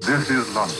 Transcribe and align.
This 0.00 0.30
is 0.30 0.48
London. 0.54 0.76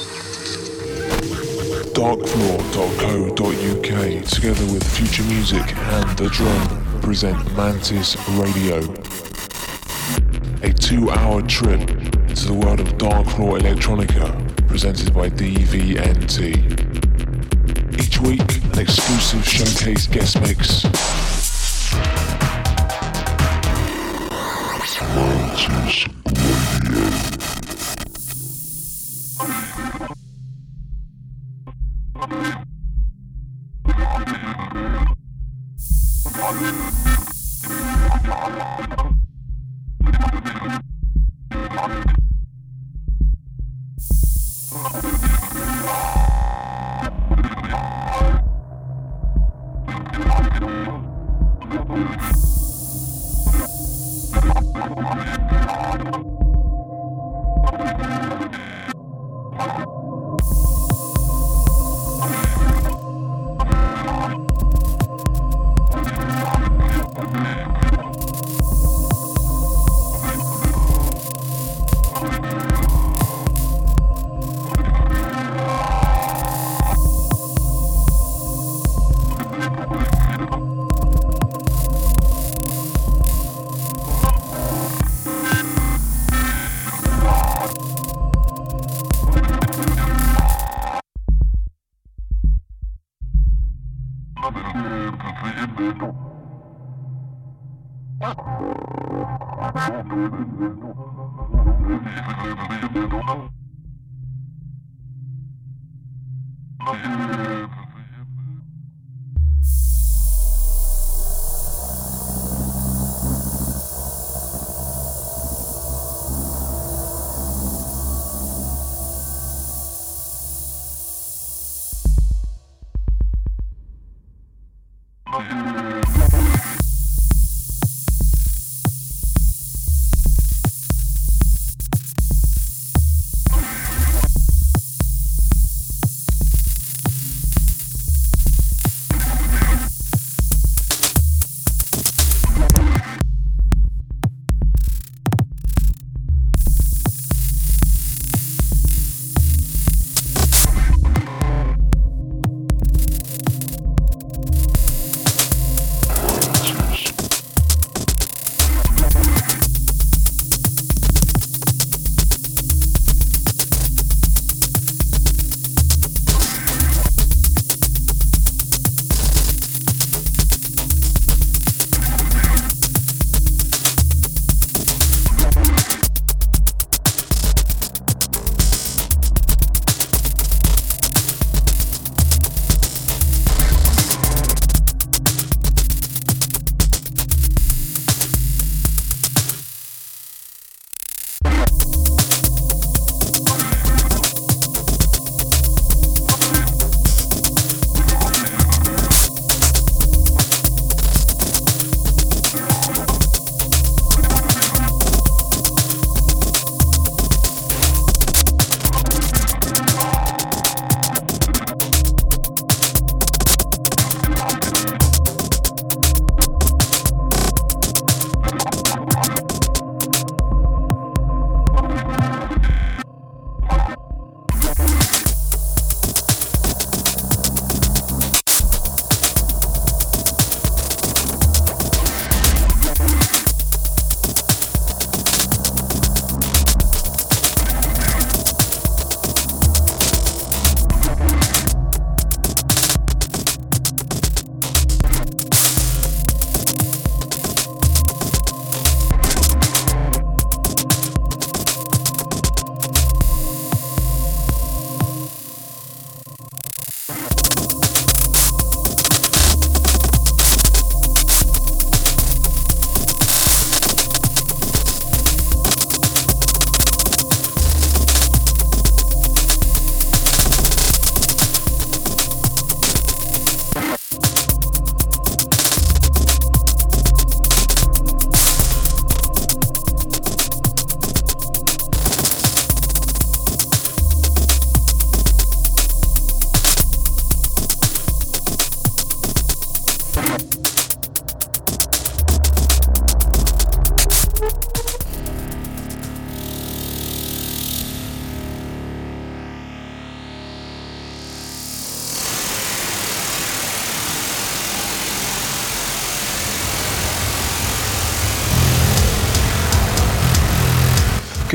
Darkfloor.co.uk, 1.92 4.24
together 4.24 4.64
with 4.72 4.84
Future 4.96 5.24
Music 5.24 5.76
and 5.76 6.16
The 6.16 6.28
Drone, 6.28 7.02
present 7.02 7.36
Mantis 7.56 8.16
Radio. 8.30 8.78
A 10.62 10.72
two 10.72 11.10
hour 11.10 11.42
trip 11.42 11.86
to 11.88 12.46
the 12.46 12.54
world 12.54 12.80
of 12.80 12.96
Darkfloor 12.96 13.58
Electronica, 13.60 14.32
presented 14.68 15.12
by 15.12 15.28
DVNT. 15.30 16.54
Each 18.00 18.20
week, 18.20 18.62
an 18.72 18.78
exclusive 18.78 19.44
showcase 19.46 20.06
guest 20.06 20.40
mix. 20.40 20.84
Mantis 25.14 26.17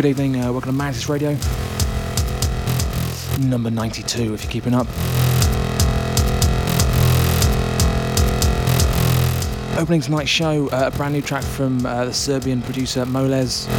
Good 0.04 0.10
evening, 0.10 0.42
uh, 0.42 0.52
welcome 0.52 0.74
to 0.74 0.78
Mantis 0.78 1.08
Radio. 1.08 1.30
Number 3.40 3.72
92, 3.72 4.34
if 4.34 4.44
you're 4.44 4.52
keeping 4.52 4.74
up. 4.74 4.86
Opening 9.80 10.02
tonight's 10.02 10.30
show, 10.30 10.68
uh, 10.72 10.90
a 10.94 10.98
brand 10.98 11.14
new 11.14 11.22
track 11.22 11.46
from 11.46 11.86
uh, 11.86 12.04
the 12.04 12.14
Serbian 12.14 12.62
producer 12.62 13.06
Molez. 13.06 13.70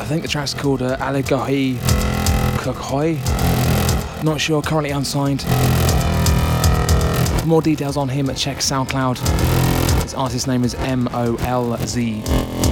I 0.00 0.04
think 0.08 0.22
the 0.22 0.28
track's 0.28 0.52
called 0.52 0.82
uh, 0.82 0.96
Allegohi 0.96 1.76
Kokhoi. 2.56 3.14
Not 4.24 4.40
sure, 4.40 4.60
currently 4.60 4.90
unsigned. 4.90 5.42
For 7.42 7.46
more 7.46 7.62
details 7.62 7.96
on 7.96 8.08
him, 8.08 8.28
at 8.28 8.36
check 8.36 8.56
SoundCloud. 8.56 9.69
His 10.10 10.16
artist 10.16 10.48
name 10.48 10.64
is 10.64 10.74
M 10.74 11.08
O 11.12 11.36
L 11.36 11.76
Z. 11.86 12.20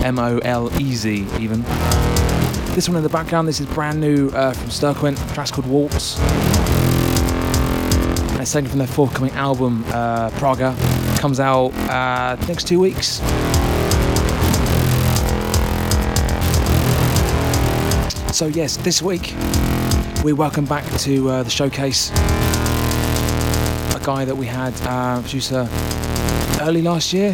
M 0.03 0.19
O 0.19 0.39
L 0.39 0.73
E 0.81 0.93
Z, 0.93 1.25
even. 1.39 1.63
This 2.75 2.89
one 2.89 2.97
in 2.97 3.05
the 3.05 3.09
background, 3.09 3.47
this 3.47 3.61
is 3.61 3.67
brand 3.67 4.01
new 4.01 4.29
uh, 4.31 4.53
from 4.53 4.71
Sturqen. 4.71 5.15
Track's 5.35 5.53
called 5.53 5.69
Waltz. 5.69 6.19
And 8.33 8.41
it's 8.41 8.53
taken 8.53 8.69
from 8.69 8.81
their 8.81 8.89
forthcoming 8.89 9.31
album, 9.35 9.85
uh, 9.87 10.31
Praga. 10.31 10.75
Comes 11.21 11.39
out 11.39 11.73
uh, 11.89 12.35
next 12.49 12.67
two 12.67 12.81
weeks. 12.81 13.19
So, 18.37 18.47
yes, 18.47 18.79
this 18.79 19.01
week 19.01 19.33
we 20.25 20.33
welcome 20.33 20.65
back 20.65 20.85
to 21.03 21.31
uh, 21.31 21.43
the 21.45 21.51
showcase 21.51 22.11
a 23.95 24.01
guy 24.03 24.25
that 24.25 24.37
we 24.37 24.47
had, 24.47 24.75
uh, 24.83 25.21
producer, 25.21 25.69
early 26.61 26.83
last 26.83 27.13
year. 27.13 27.33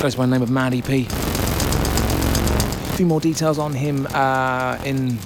Goes 0.00 0.14
by 0.16 0.26
the 0.26 0.32
name 0.32 0.42
of 0.42 0.50
Mad 0.50 0.74
EP. 0.74 0.88
A 0.88 1.04
few 2.96 3.06
more 3.06 3.20
details 3.20 3.58
on 3.58 3.72
him 3.72 4.06
uh, 4.12 4.78
in 4.84 5.18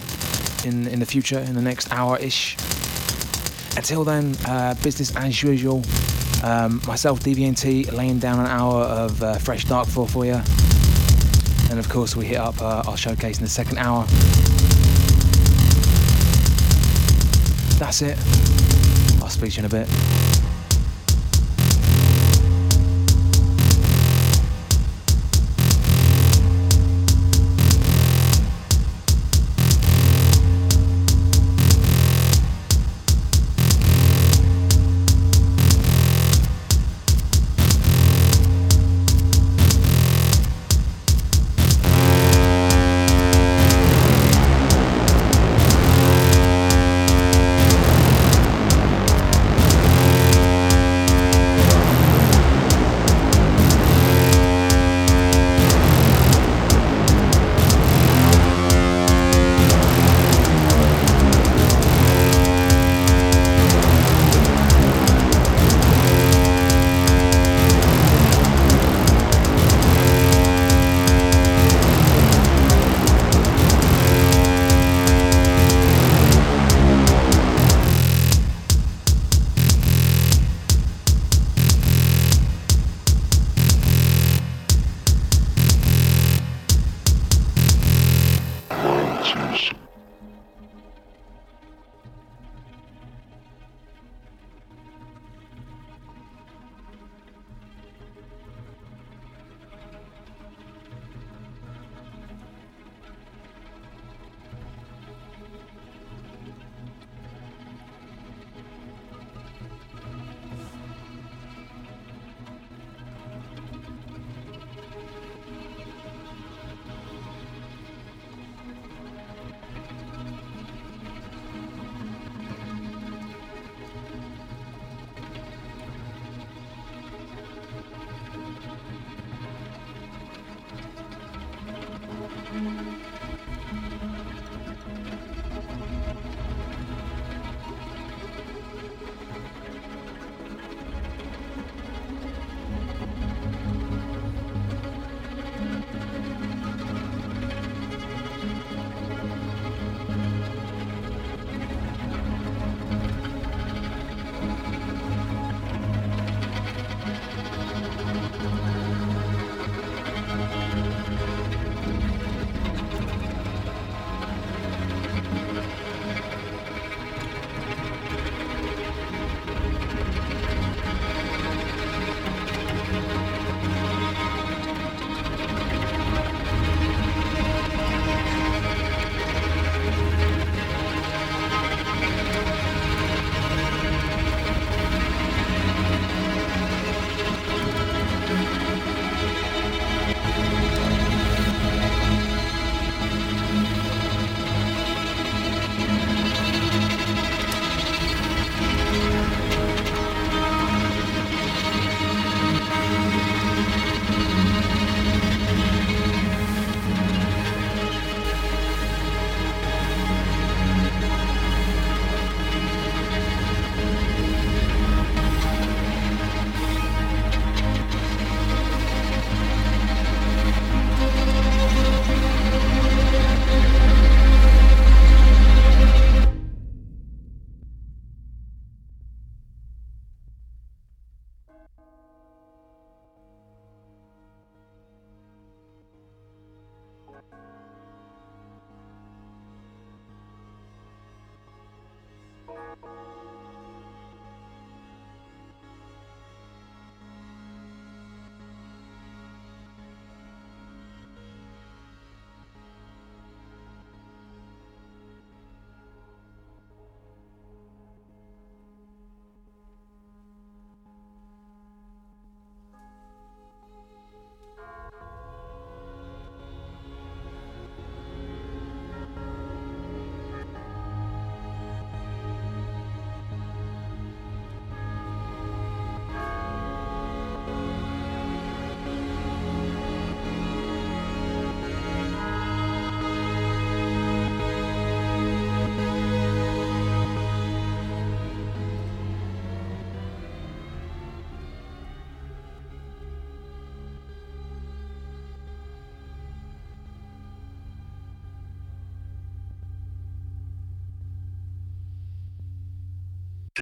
in 0.64 0.86
in 0.86 1.00
the 1.00 1.06
future, 1.06 1.38
in 1.38 1.54
the 1.54 1.62
next 1.62 1.90
hour-ish. 1.92 2.56
Until 3.76 4.04
then, 4.04 4.34
uh, 4.46 4.74
business 4.82 5.14
as 5.16 5.42
usual. 5.42 5.82
Um, 6.42 6.80
myself, 6.86 7.20
DVNT, 7.20 7.92
laying 7.92 8.18
down 8.18 8.38
an 8.40 8.46
hour 8.46 8.82
of 8.82 9.22
uh, 9.22 9.34
fresh 9.38 9.64
dark 9.64 9.88
floor 9.88 10.08
for 10.08 10.24
you. 10.24 10.40
And 11.70 11.78
of 11.78 11.88
course, 11.88 12.14
we 12.14 12.26
hit 12.26 12.38
up 12.38 12.60
uh, 12.62 12.82
our 12.86 12.96
showcase 12.96 13.38
in 13.38 13.44
the 13.44 13.50
second 13.50 13.78
hour. 13.78 14.04
That's 17.78 18.02
it. 18.02 18.16
I'll 19.22 19.28
speak 19.28 19.52
to 19.52 19.60
you 19.60 19.60
in 19.60 19.64
a 19.66 19.68
bit. 19.68 20.15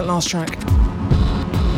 that 0.00 0.06
last 0.06 0.30
track, 0.30 0.56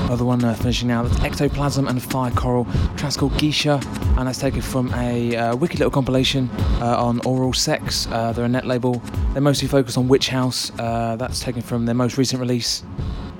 other 0.08 0.24
one 0.24 0.44
uh, 0.44 0.54
finishing 0.54 0.86
now, 0.86 1.02
that's 1.02 1.24
Ectoplasm 1.24 1.88
and 1.88 2.00
Fire 2.00 2.30
Coral. 2.30 2.66
Track's 2.96 3.16
called 3.16 3.36
Geisha, 3.36 3.80
and 4.16 4.28
that's 4.28 4.38
taken 4.38 4.60
from 4.60 4.94
a 4.94 5.34
uh, 5.34 5.56
wicked 5.56 5.80
little 5.80 5.90
compilation 5.90 6.48
uh, 6.80 7.04
on 7.04 7.18
Oral 7.26 7.52
Sex. 7.52 8.06
Uh, 8.12 8.32
they're 8.32 8.44
a 8.44 8.48
net 8.48 8.64
label. 8.64 9.02
They're 9.32 9.42
mostly 9.42 9.66
focused 9.66 9.98
on 9.98 10.06
Witch 10.06 10.28
House. 10.28 10.70
Uh, 10.78 11.16
that's 11.16 11.40
taken 11.40 11.62
from 11.62 11.84
their 11.84 11.96
most 11.96 12.16
recent 12.16 12.40
release. 12.40 12.84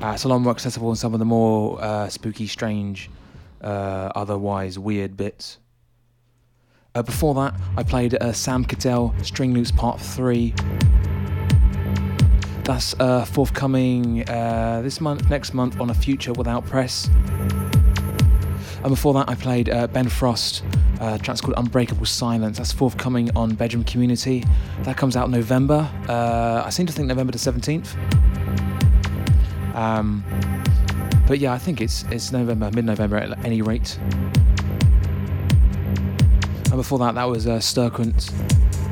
Uh, 0.02 0.12
it's 0.14 0.24
a 0.24 0.28
lot 0.28 0.38
more 0.38 0.52
accessible 0.52 0.88
than 0.88 0.96
some 0.96 1.12
of 1.12 1.20
the 1.20 1.26
more 1.26 1.80
uh, 1.80 2.08
spooky, 2.08 2.48
strange, 2.48 3.08
otherwise 3.60 4.80
weird 4.80 5.16
bits. 5.16 5.58
before 7.04 7.34
that, 7.34 7.54
I 7.76 7.84
played 7.84 8.16
Sam 8.32 8.64
Caddell 8.64 9.14
String 9.22 9.54
Loops 9.54 9.70
Part 9.70 10.00
3. 10.00 10.52
That's 12.64 12.94
uh, 13.00 13.24
forthcoming 13.24 14.28
uh, 14.28 14.82
this 14.82 15.00
month, 15.00 15.28
next 15.28 15.52
month 15.52 15.80
on 15.80 15.90
a 15.90 15.94
Future 15.94 16.32
Without 16.32 16.64
Press. 16.66 17.08
And 18.82 18.88
before 18.88 19.14
that, 19.14 19.28
I 19.28 19.34
played 19.34 19.68
uh, 19.68 19.88
Ben 19.88 20.08
Frost. 20.08 20.64
Uh, 21.00 21.18
track's 21.18 21.40
called 21.40 21.54
Unbreakable 21.56 22.06
Silence. 22.06 22.58
That's 22.58 22.72
forthcoming 22.72 23.30
on 23.36 23.54
Bedroom 23.54 23.82
Community. 23.82 24.44
That 24.82 24.96
comes 24.96 25.16
out 25.16 25.30
November. 25.30 25.90
Uh, 26.08 26.62
I 26.64 26.70
seem 26.70 26.86
to 26.86 26.92
think 26.92 27.08
November 27.08 27.32
the 27.32 27.38
17th. 27.38 27.96
Um, 29.74 30.22
but 31.26 31.38
yeah, 31.40 31.52
I 31.52 31.58
think 31.58 31.80
it's 31.80 32.04
it's 32.10 32.30
November, 32.30 32.70
mid-November 32.72 33.16
at 33.16 33.44
any 33.44 33.62
rate. 33.62 33.98
And 36.66 36.76
before 36.76 36.98
that, 37.00 37.14
that 37.16 37.24
was 37.24 37.46
uh, 37.46 37.60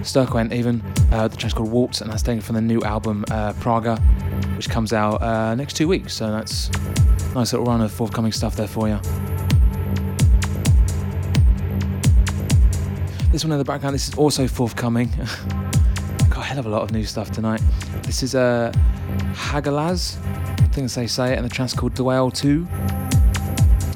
Sturqen 0.01 0.31
Sturqen 0.31 0.53
even. 0.53 0.83
Uh, 1.13 1.29
the 1.29 1.37
track's 1.37 1.55
called 1.55 1.71
Waltz, 1.71 2.01
and 2.01 2.11
that's 2.11 2.23
taken 2.23 2.41
from 2.41 2.55
the 2.55 2.61
new 2.61 2.81
album 2.83 3.25
uh, 3.31 3.53
Praga, 3.55 3.97
which 4.57 4.69
comes 4.69 4.93
out 4.93 5.21
uh, 5.23 5.55
next 5.55 5.75
two 5.75 5.89
weeks. 5.89 6.15
So 6.15 6.31
that's 6.31 6.71
a 6.71 7.35
nice 7.35 7.53
little 7.53 7.67
run 7.67 7.81
of 7.81 7.93
forthcoming 7.93 8.33
stuff 8.33 8.57
there 8.57 8.69
for 8.69 8.89
you. 8.89 8.99
This 13.33 13.45
one 13.45 13.53
in 13.53 13.59
the 13.59 13.65
background, 13.65 13.95
this 13.95 14.09
is 14.09 14.15
also 14.15 14.49
forthcoming. 14.49 15.09
Got 16.31 16.39
a 16.39 16.43
hell 16.43 16.59
of 16.59 16.67
a 16.67 16.69
lot 16.69 16.83
of 16.83 16.93
new 16.93 17.05
stuff 17.05 17.31
tonight. 17.31 17.63
This 18.03 18.23
is 18.23 18.35
uh, 18.35 18.73
Hagalaz, 19.35 20.19
I 20.25 20.67
think 20.73 20.91
they 20.91 21.07
say 21.07 21.33
it, 21.33 21.37
and 21.37 21.45
the 21.45 21.49
track's 21.49 21.75
called 21.75 21.95
Dwell 21.95 22.31
2. 22.31 22.67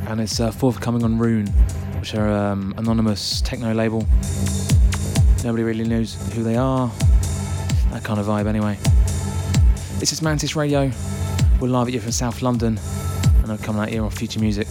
And 0.07 0.21
it's 0.21 0.39
uh, 0.39 0.51
forthcoming 0.53 1.03
on 1.03 1.19
Rune, 1.19 1.49
which 1.99 2.15
are 2.15 2.31
um, 2.31 2.75
anonymous 2.77 3.41
techno 3.41 3.73
label. 3.73 4.07
Nobody 5.45 5.63
really 5.63 5.85
knows 5.85 6.15
who 6.33 6.43
they 6.43 6.57
are. 6.57 6.91
That 7.91 8.03
kind 8.03 8.19
of 8.19 8.25
vibe, 8.25 8.47
anyway. 8.47 8.79
This 9.99 10.11
is 10.11 10.23
Mantis 10.23 10.57
Radio. 10.57 10.91
We're 11.61 11.69
live 11.69 11.87
at 11.87 11.93
you 11.93 12.01
from 12.01 12.13
South 12.13 12.41
London, 12.41 12.81
and 13.43 13.53
I'm 13.53 13.59
coming 13.59 13.83
out 13.83 13.91
here 13.91 14.03
on 14.03 14.11
Future 14.11 14.41
Music. 14.41 14.67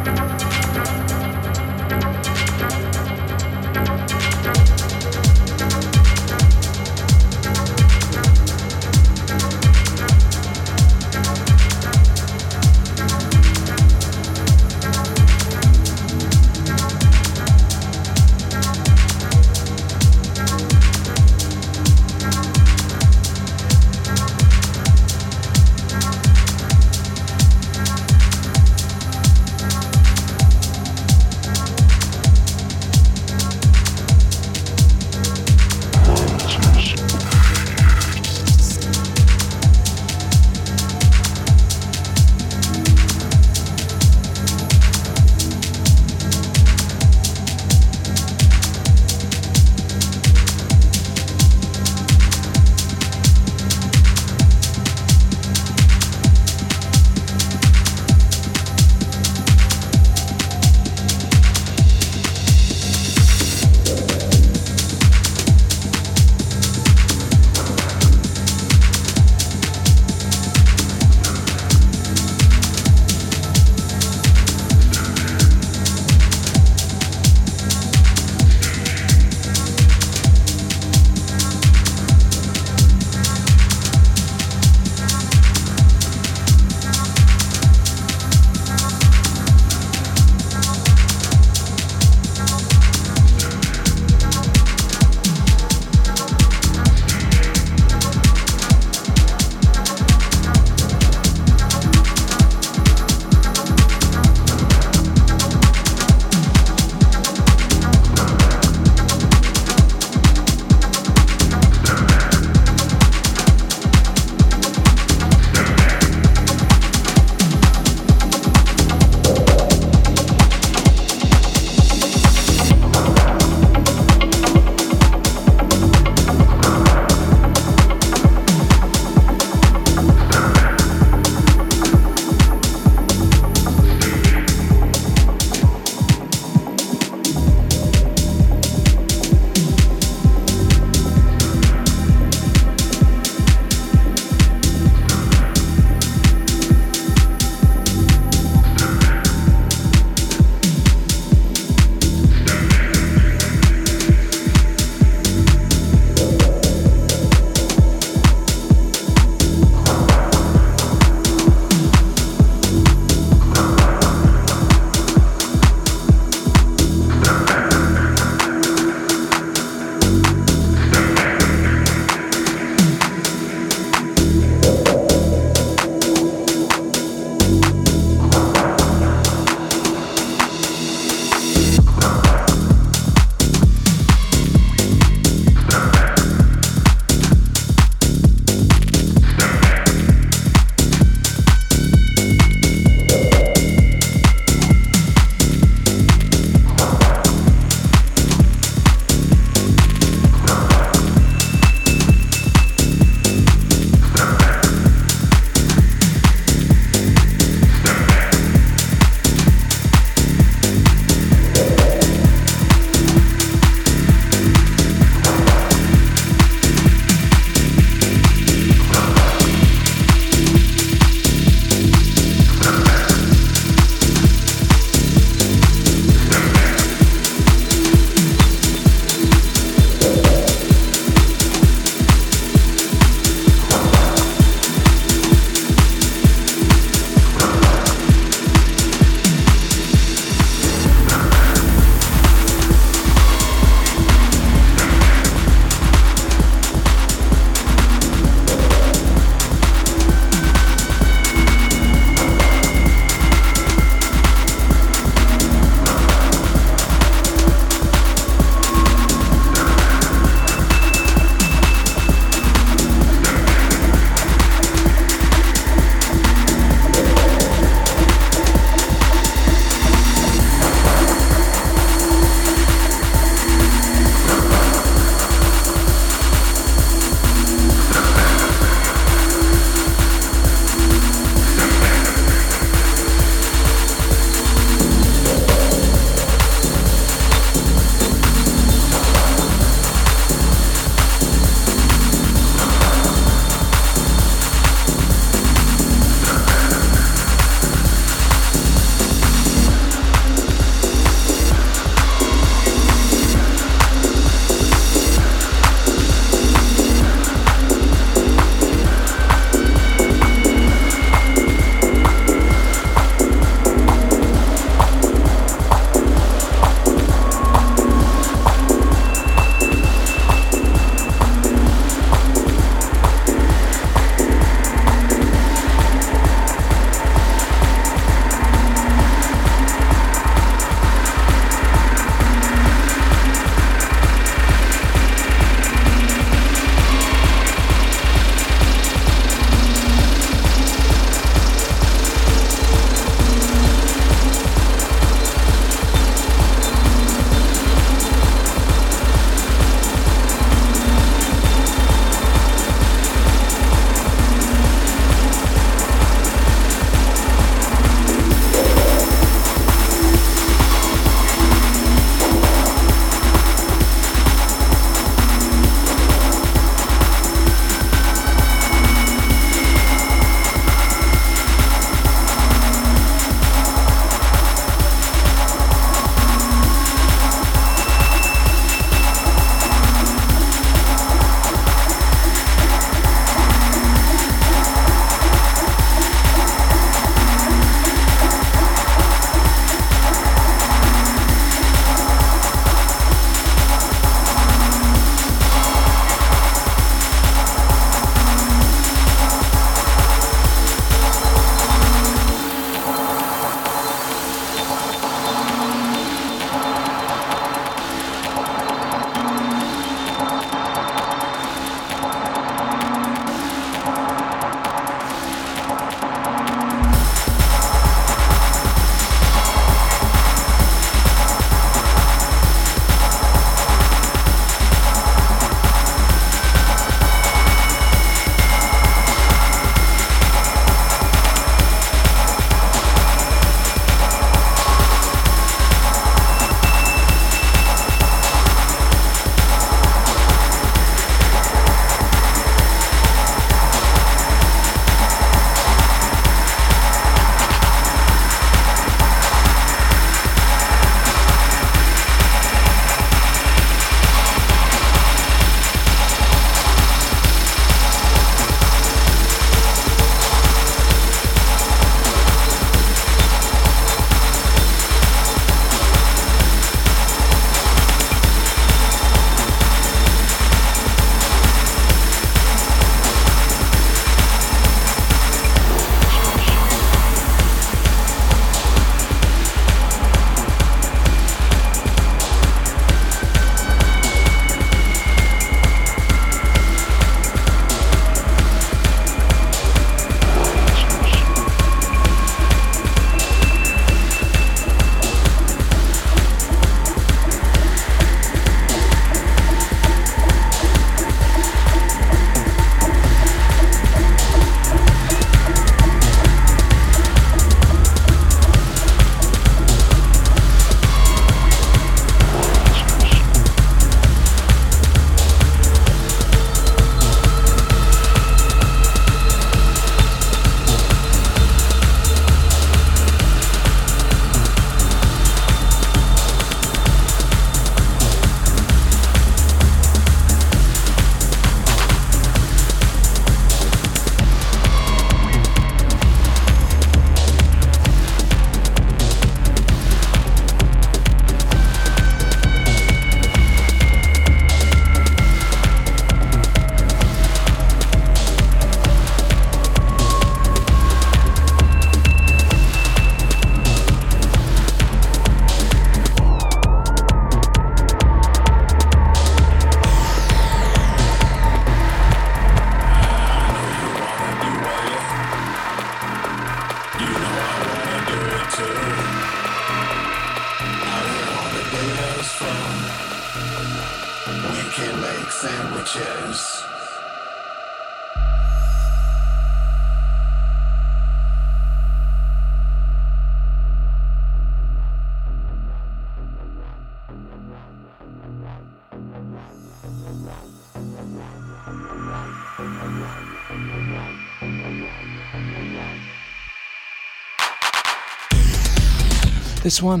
This 599.70 599.82
one, 599.82 600.00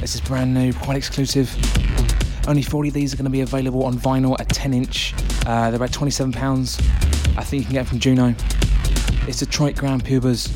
this 0.00 0.14
is 0.14 0.22
brand 0.22 0.54
new, 0.54 0.72
quite 0.72 0.96
exclusive. 0.96 1.54
Only 2.48 2.62
40 2.62 2.88
of 2.88 2.94
these 2.94 3.12
are 3.12 3.18
going 3.18 3.26
to 3.26 3.30
be 3.30 3.42
available 3.42 3.84
on 3.84 3.98
vinyl, 3.98 4.34
a 4.40 4.46
10 4.46 4.72
inch. 4.72 5.12
Uh, 5.44 5.70
they're 5.70 5.76
about 5.76 5.90
£27. 5.90 6.34
I 7.36 7.44
think 7.44 7.60
you 7.60 7.66
can 7.66 7.72
get 7.74 7.80
them 7.80 7.84
from 7.84 7.98
Juno. 7.98 8.34
It's 9.28 9.40
Detroit 9.40 9.76
Grand 9.76 10.06
Pubahs 10.06 10.48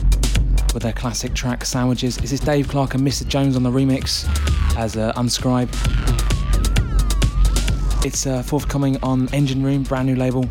with 0.73 0.83
their 0.83 0.95
classic 0.95 1.35
track 1.35 1.67
Sandwiches. 1.67 2.17
This 2.17 2.33
is 2.33 2.41
Dave 2.41 2.69
Clarke 2.69 2.95
and 2.95 3.07
Mr. 3.07 3.29
Jones 3.29 3.55
on 3.55 3.63
the 3.63 3.71
remix 3.71 4.25
as 4.79 4.97
uh, 4.97 5.13
Unscribe. 5.13 5.69
It's 8.03 8.27
uh, 8.27 8.43
forthcoming 8.43 8.97
on 9.03 9.29
Engine 9.35 9.63
Room, 9.63 9.83
brand 9.83 10.07
new 10.07 10.17
label. 10.17 10.49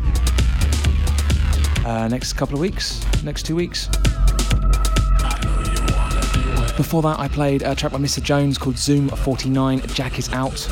Uh, 1.84 2.06
next 2.06 2.34
couple 2.34 2.54
of 2.54 2.60
weeks, 2.60 3.04
next 3.24 3.42
two 3.42 3.56
weeks. 3.56 3.88
Before 6.80 7.02
that, 7.02 7.20
I 7.20 7.28
played 7.28 7.60
a 7.60 7.74
track 7.74 7.92
by 7.92 7.98
Mr. 7.98 8.22
Jones 8.22 8.56
called 8.56 8.78
Zoom 8.78 9.10
49 9.10 9.82
Jack 9.88 10.18
is 10.18 10.32
Out. 10.32 10.66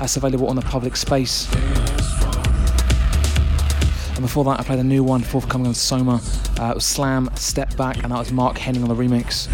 That's 0.00 0.16
available 0.16 0.48
on 0.48 0.56
the 0.56 0.62
public 0.62 0.96
space. 0.96 1.48
And 4.14 4.22
before 4.22 4.42
that, 4.46 4.58
I 4.58 4.64
played 4.64 4.80
a 4.80 4.84
new 4.84 5.04
one 5.04 5.22
forthcoming 5.22 5.68
on 5.68 5.74
Soma. 5.74 6.20
Uh, 6.58 6.70
it 6.70 6.74
was 6.74 6.84
Slam 6.84 7.30
Step 7.36 7.76
Back, 7.76 8.02
and 8.02 8.10
that 8.10 8.18
was 8.18 8.32
Mark 8.32 8.58
Henning 8.58 8.82
on 8.82 8.88
the 8.88 8.96
remix. 8.96 9.46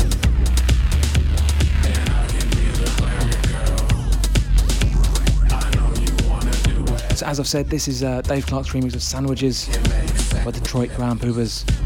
So, 7.18 7.26
as 7.26 7.38
I've 7.38 7.46
said, 7.46 7.68
this 7.68 7.86
is 7.86 8.02
uh, 8.02 8.22
Dave 8.22 8.46
Clarke's 8.46 8.70
remix 8.70 8.94
of 8.94 9.02
Sandwiches 9.02 9.68
by 10.42 10.52
Detroit 10.52 10.90
Grand 10.96 11.20
Pubahs. 11.20 11.81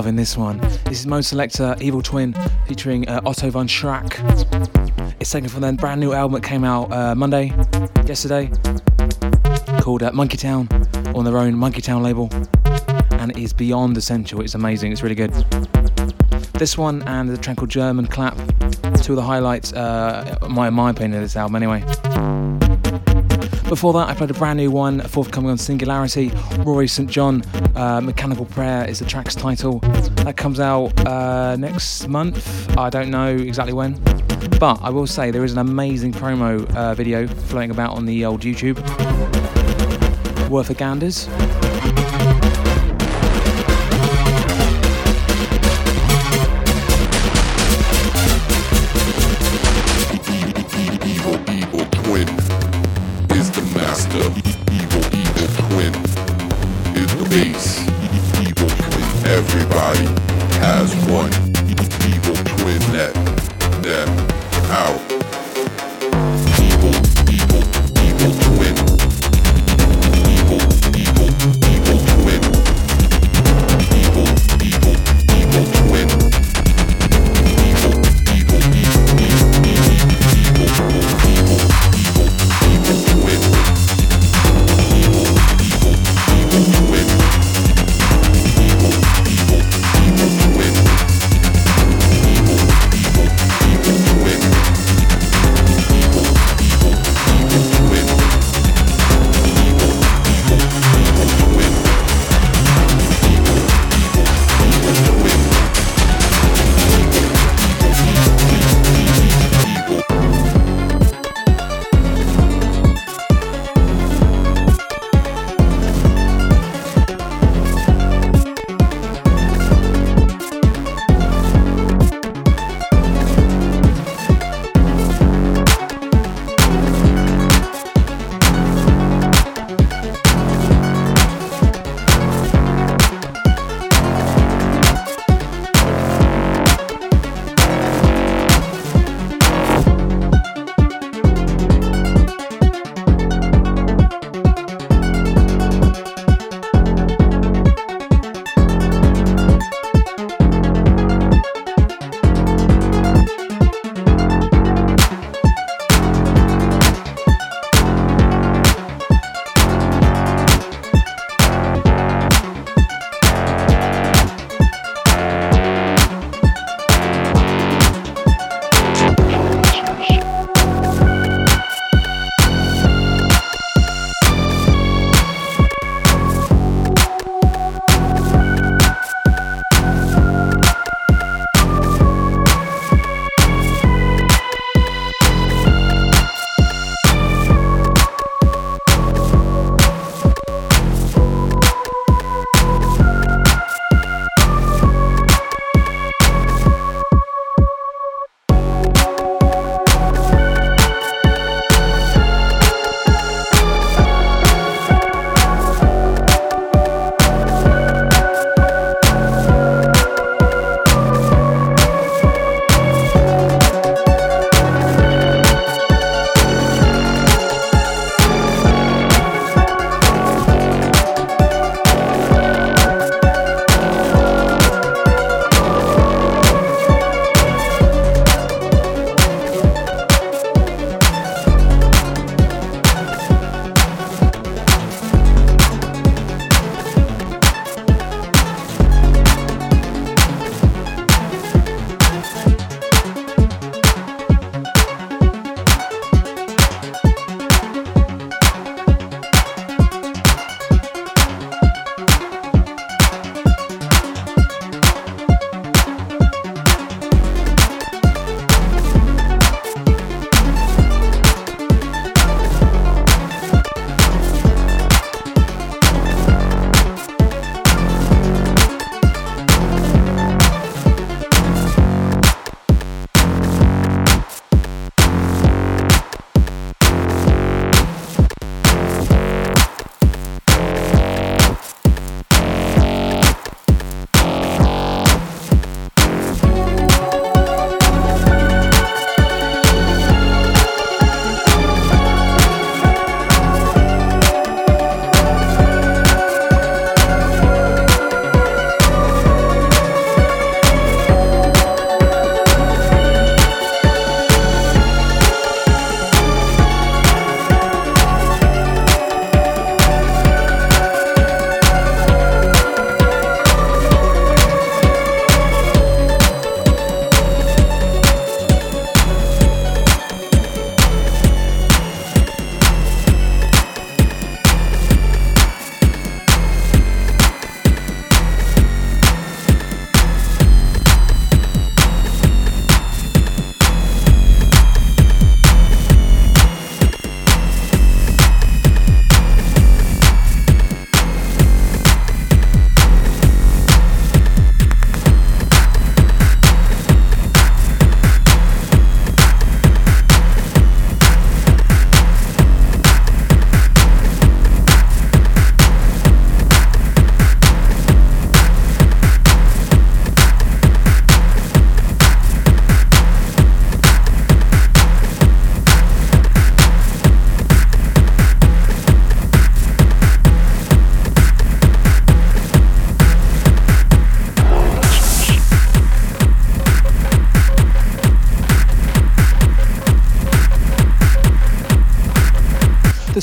Loving 0.00 0.16
this 0.16 0.34
one. 0.34 0.56
This 0.86 1.00
is 1.00 1.06
Modeselektor 1.06 1.78
Evil 1.78 2.00
Twin 2.00 2.34
featuring 2.66 3.06
uh, 3.06 3.20
Otto 3.26 3.50
von 3.50 3.66
Schirach. 3.66 4.18
It's 5.20 5.30
taken 5.30 5.50
from 5.50 5.60
their 5.60 5.74
brand 5.74 6.00
new 6.00 6.14
album 6.14 6.40
that 6.40 6.48
came 6.48 6.64
out 6.64 6.90
uh, 6.90 7.14
Monday, 7.14 7.52
yesterday, 8.06 8.50
called 9.82 10.02
uh, 10.02 10.10
Monkey 10.12 10.38
Town 10.38 10.68
on 11.14 11.26
their 11.26 11.36
own 11.36 11.54
Monkey 11.54 11.82
Town 11.82 12.02
label. 12.02 12.30
And 13.10 13.30
it 13.32 13.36
is 13.36 13.52
beyond 13.52 13.94
essential. 13.98 14.40
It's 14.40 14.54
amazing. 14.54 14.90
It's 14.90 15.02
really 15.02 15.14
good. 15.14 15.34
This 16.54 16.78
one 16.78 17.02
and 17.02 17.28
the 17.28 17.36
track 17.36 17.58
called 17.58 17.68
German 17.68 18.06
Clap, 18.06 18.38
two 19.02 19.12
of 19.12 19.16
the 19.16 19.22
highlights, 19.22 19.74
uh, 19.74 20.38
my, 20.48 20.70
my 20.70 20.88
opinion, 20.88 21.16
of 21.16 21.24
this 21.24 21.36
album 21.36 21.56
anyway. 21.56 21.80
Before 23.70 23.92
that, 23.92 24.08
I 24.08 24.14
played 24.14 24.30
a 24.30 24.34
brand 24.34 24.56
new 24.56 24.70
one, 24.70 25.00
forthcoming 25.02 25.48
on 25.48 25.56
Singularity. 25.56 26.32
Rory 26.60 26.88
St. 26.88 27.08
John, 27.08 27.42
uh, 27.80 28.00
Mechanical 28.00 28.44
Prayer 28.44 28.86
is 28.86 28.98
the 28.98 29.06
track's 29.06 29.34
title. 29.34 29.78
That 30.24 30.36
comes 30.36 30.60
out 30.60 31.06
uh, 31.06 31.56
next 31.56 32.08
month. 32.08 32.76
I 32.76 32.90
don't 32.90 33.10
know 33.10 33.34
exactly 33.34 33.72
when. 33.72 33.94
But 34.58 34.80
I 34.82 34.90
will 34.90 35.06
say 35.06 35.30
there 35.30 35.44
is 35.44 35.52
an 35.52 35.58
amazing 35.58 36.12
promo 36.12 36.70
uh, 36.76 36.94
video 36.94 37.26
floating 37.26 37.70
about 37.70 37.96
on 37.96 38.04
the 38.04 38.26
old 38.26 38.42
YouTube. 38.42 38.76
Worth 40.50 40.68
a 40.68 40.74
ganders. 40.74 41.26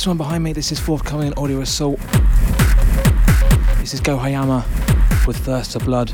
One 0.08 0.16
behind 0.16 0.42
me, 0.42 0.54
this 0.54 0.72
is 0.72 0.80
forthcoming 0.80 1.34
Audio 1.36 1.60
Assault. 1.60 2.00
This 3.80 3.94
is 3.94 4.00
Go 4.00 4.18
Hiyama 4.18 4.64
with 5.28 5.36
Thirst 5.36 5.74
for 5.74 5.80
Blood. 5.80 6.14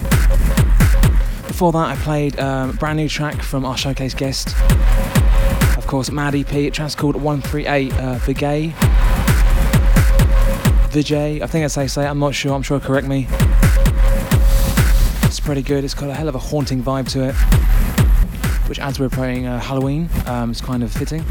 Before 1.45 1.71
that, 1.73 1.89
I 1.89 1.95
played 1.97 2.39
um, 2.39 2.71
a 2.71 2.73
brand 2.73 2.97
new 2.97 3.07
track 3.07 3.43
from 3.43 3.65
our 3.65 3.77
showcase 3.77 4.15
guest. 4.15 4.55
Of 5.77 5.85
course, 5.85 6.09
Mad 6.09 6.33
EP, 6.33 6.51
a 6.51 6.71
called 6.95 7.17
138 7.17 7.93
uh, 7.93 8.17
Vigay. 8.17 8.71
Vijay, 10.89 11.41
I 11.43 11.45
think 11.45 11.63
that's 11.63 11.75
how 11.75 11.83
you 11.83 11.87
say 11.87 12.05
it, 12.05 12.07
I'm 12.07 12.17
not 12.17 12.33
sure, 12.33 12.51
I'm 12.55 12.63
sure 12.63 12.79
correct 12.79 13.05
me. 13.05 13.27
It's 15.25 15.39
pretty 15.39 15.61
good, 15.61 15.83
it's 15.83 15.93
got 15.93 16.09
a 16.09 16.15
hell 16.15 16.29
of 16.29 16.33
a 16.33 16.39
haunting 16.39 16.81
vibe 16.81 17.09
to 17.09 17.29
it, 17.29 17.35
which 18.67 18.79
as 18.79 18.99
we're 18.99 19.09
playing 19.09 19.45
uh, 19.45 19.59
Halloween, 19.59 20.09
um, 20.25 20.49
it's 20.49 20.61
kind 20.61 20.81
of 20.81 20.91
fitting. 20.91 21.23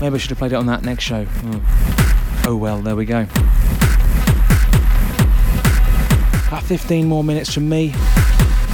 Maybe 0.00 0.14
I 0.14 0.18
should 0.18 0.30
have 0.30 0.38
played 0.38 0.52
it 0.52 0.56
on 0.56 0.66
that 0.66 0.84
next 0.84 1.02
show. 1.02 1.26
Oh, 1.44 2.42
oh 2.46 2.56
well, 2.56 2.80
there 2.80 2.94
we 2.94 3.04
go. 3.04 3.26
About 6.48 6.62
15 6.62 7.06
more 7.08 7.24
minutes 7.24 7.52
from 7.52 7.68
me, 7.68 7.94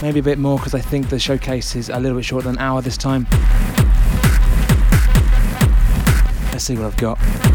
maybe 0.03 0.21
a 0.21 0.23
bit 0.23 0.39
more 0.39 0.59
because 0.59 0.75
I 0.75 0.81
think 0.81 1.09
the 1.09 1.19
showcase 1.19 1.75
is 1.75 1.89
a 1.89 1.99
little 1.99 2.19
bit 2.19 2.25
shorter 2.25 2.45
than 2.45 2.57
an 2.57 2.63
hour 2.63 2.83
this 2.83 2.99
time. 2.99 3.27
Let's 6.53 6.65
see 6.65 6.77
what 6.77 6.87
I've 6.87 6.97
got. 6.99 7.54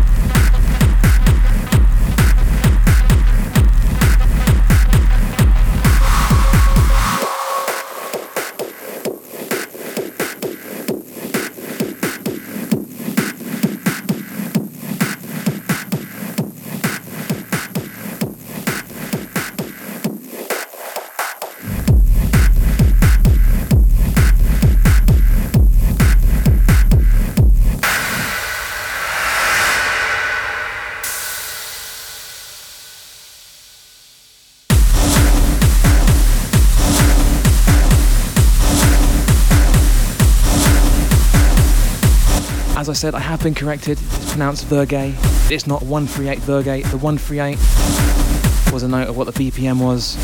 Said, 42.99 43.15
I 43.15 43.19
have 43.19 43.41
been 43.41 43.55
corrected. 43.55 43.97
It's 43.97 44.31
pronounced 44.31 44.65
Vergay. 44.65 45.13
It's 45.49 45.65
not 45.65 45.83
138 45.83 46.39
Vergay. 46.39 46.83
The 46.91 46.97
138 46.97 48.73
was 48.73 48.83
a 48.83 48.89
note 48.89 49.07
of 49.07 49.15
what 49.15 49.33
the 49.33 49.51
BPM 49.51 49.81
was. 49.81 50.17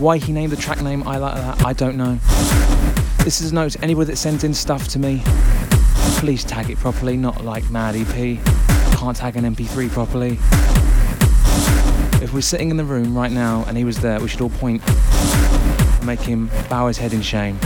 Why 0.00 0.18
he 0.18 0.32
named 0.32 0.50
the 0.50 0.56
track 0.56 0.82
name 0.82 1.06
I 1.06 1.18
like 1.18 1.36
that, 1.36 1.64
I 1.64 1.72
don't 1.72 1.96
know. 1.96 2.18
This 3.22 3.40
is 3.40 3.52
a 3.52 3.54
note 3.54 3.70
to 3.72 3.84
anybody 3.84 4.06
that 4.06 4.16
sends 4.16 4.42
in 4.42 4.52
stuff 4.52 4.88
to 4.88 4.98
me. 4.98 5.22
Please 6.18 6.42
tag 6.42 6.70
it 6.70 6.78
properly, 6.78 7.16
not 7.16 7.44
like 7.44 7.70
Mad 7.70 7.94
EP. 7.94 8.44
Can't 8.98 9.16
tag 9.16 9.36
an 9.36 9.44
MP3 9.44 9.88
properly. 9.88 10.40
If 12.20 12.32
we're 12.34 12.40
sitting 12.40 12.70
in 12.70 12.78
the 12.78 12.84
room 12.84 13.16
right 13.16 13.30
now 13.30 13.64
and 13.68 13.78
he 13.78 13.84
was 13.84 14.00
there, 14.00 14.18
we 14.18 14.26
should 14.26 14.40
all 14.40 14.50
point 14.50 14.82
and 14.88 16.04
make 16.04 16.20
him 16.20 16.50
bow 16.68 16.88
his 16.88 16.98
head 16.98 17.12
in 17.12 17.22
shame. 17.22 17.60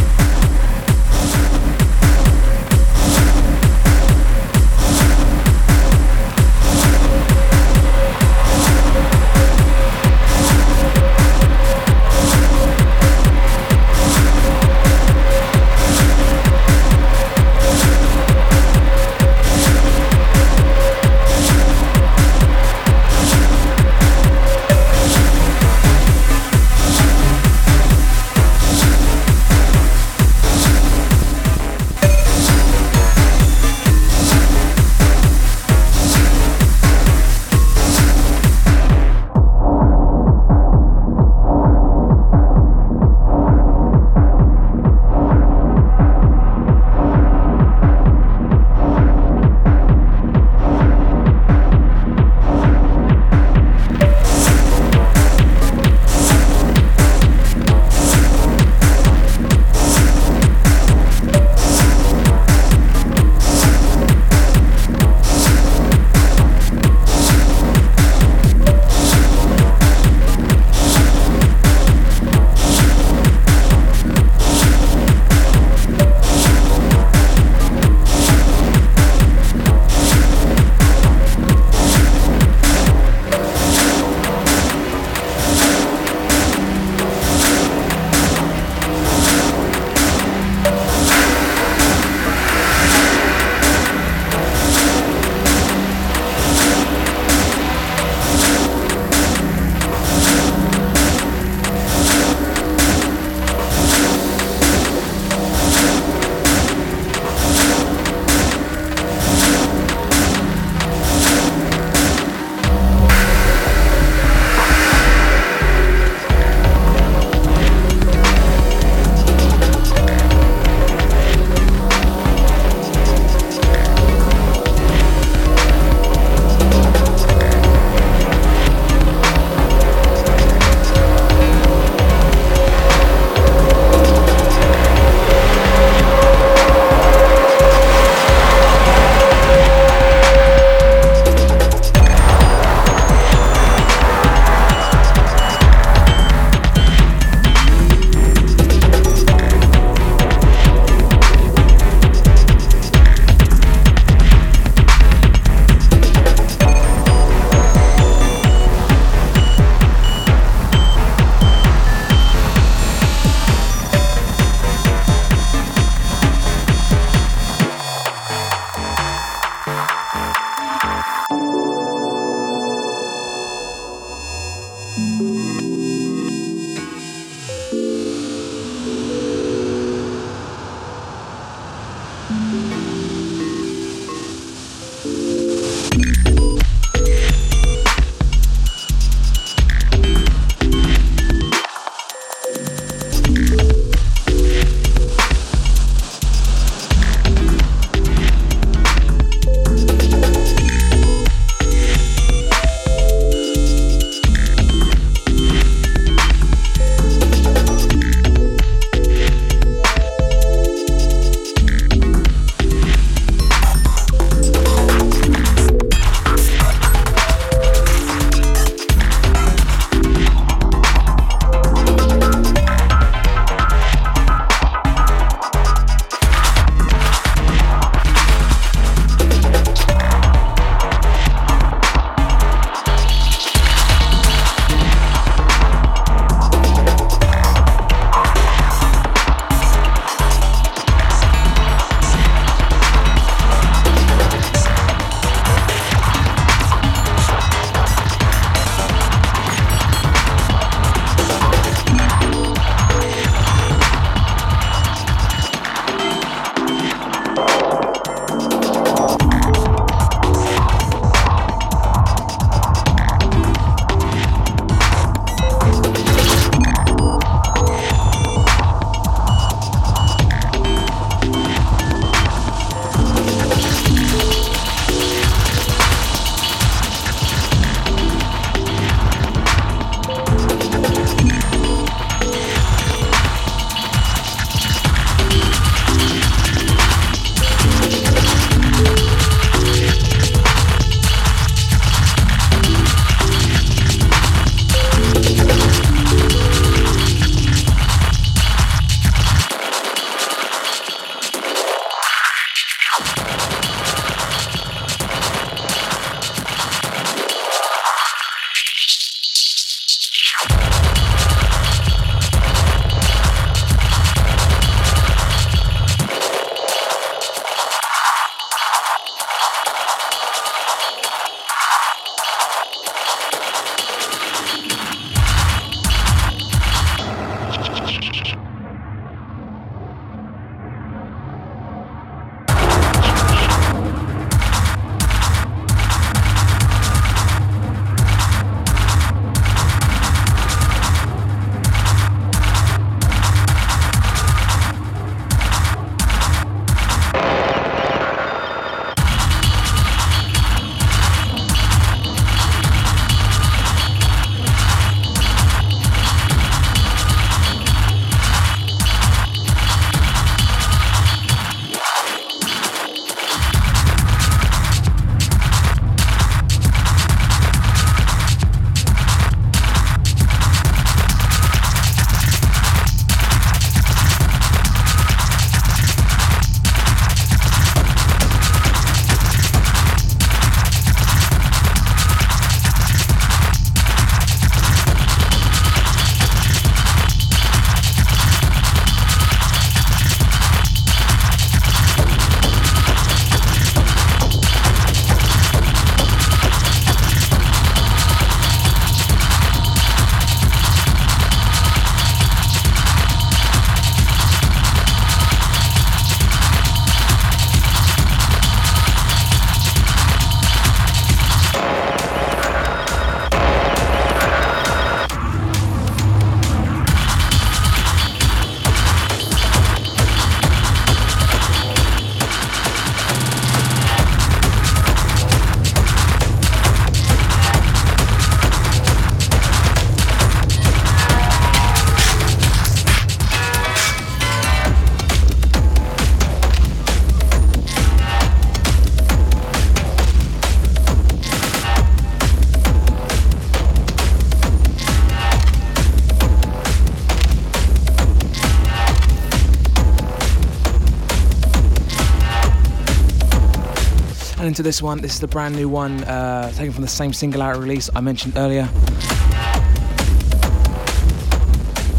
Into 454.56 454.62
this 454.62 454.80
one, 454.80 455.02
this 455.02 455.12
is 455.12 455.20
the 455.20 455.28
brand 455.28 455.54
new 455.54 455.68
one 455.68 456.02
uh, 456.04 456.50
taken 456.52 456.72
from 456.72 456.80
the 456.80 456.88
same 456.88 457.12
single 457.12 457.42
out 457.42 457.58
release 457.58 457.90
I 457.94 458.00
mentioned 458.00 458.38
earlier. 458.38 458.66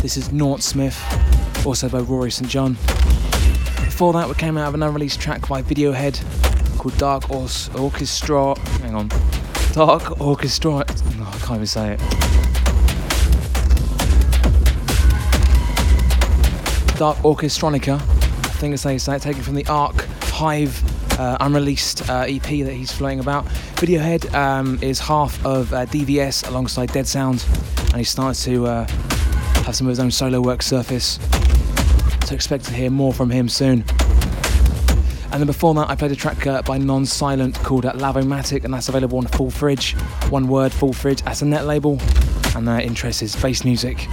This 0.02 0.18
is 0.18 0.32
Naught 0.32 0.64
Smith, 0.64 1.00
also 1.68 1.88
by 1.88 2.00
Rory 2.00 2.32
St. 2.32 2.50
John. 2.50 2.74
Before 3.86 4.12
that, 4.14 4.28
we 4.28 4.34
came 4.34 4.58
out 4.58 4.70
of 4.70 4.74
an 4.74 4.82
unreleased 4.82 5.22
track 5.22 5.48
by 5.48 5.62
Videohead 5.62 6.20
called 6.80 6.98
Dark 6.98 7.30
Or- 7.30 7.48
Orchestra. 7.80 8.58
Hang 8.80 8.96
on. 8.96 9.12
Dark 9.74 10.20
Orchestra. 10.20 10.78
I 10.78 10.84
can't 10.84 11.58
even 11.58 11.68
say 11.68 11.94
it. 11.94 12.00
Dark 16.98 17.18
Orchestronica. 17.18 18.00
I 18.00 18.60
think 18.60 18.74
it's 18.74 18.84
how 18.84 18.90
you 18.90 18.98
say 18.98 19.18
it, 19.18 19.22
taken 19.22 19.44
from 19.44 19.54
the 19.54 19.68
Arc 19.68 20.08
Hive 20.24 20.82
uh, 21.18 21.38
unreleased 21.40 22.10
uh, 22.10 22.26
EP 22.28 22.42
that 22.42 22.74
he's 22.74 22.92
floating 22.92 23.20
about. 23.20 23.46
Videohead 23.76 24.34
um, 24.34 24.80
is 24.82 25.00
half 25.00 25.44
of 25.46 25.74
uh, 25.74 25.86
DVS 25.86 26.48
alongside 26.48 26.92
Dead 26.92 27.08
Sound, 27.08 27.46
and 27.88 27.98
he 27.98 28.04
started 28.04 28.42
to 28.44 28.66
uh, 28.68 28.88
have 29.64 29.76
some 29.76 29.88
of 29.88 29.90
his 29.90 30.00
own 30.00 30.12
solo 30.12 30.42
work 30.42 30.62
surface. 30.62 31.20
So 32.26 32.36
expect 32.36 32.66
to 32.66 32.74
hear 32.74 32.90
more 32.90 33.14
from 33.14 33.30
him 33.30 33.50
soon. 33.50 33.84
And 35.32 35.42
then 35.42 35.48
before 35.48 35.74
that, 35.76 35.90
I 35.90 35.96
played 35.96 36.12
a 36.12 36.16
track 36.16 36.48
uh, 36.48 36.62
by 36.62 36.78
Non 36.78 37.06
Silent 37.06 37.56
called 37.60 37.86
uh, 37.86 37.94
Lavomatic, 37.94 38.64
and 38.64 38.74
that's 38.74 38.90
available 38.90 39.18
on 39.18 39.28
Full 39.28 39.52
Fridge. 39.52 39.94
One 40.30 40.48
word, 40.48 40.72
Full 40.72 40.94
Fridge, 40.94 41.22
as 41.26 41.42
a 41.42 41.46
net 41.46 41.66
label. 41.66 42.00
And 42.56 42.68
their 42.68 42.80
interest 42.80 43.22
is 43.22 43.36
bass 43.36 43.64
music. 43.64 44.08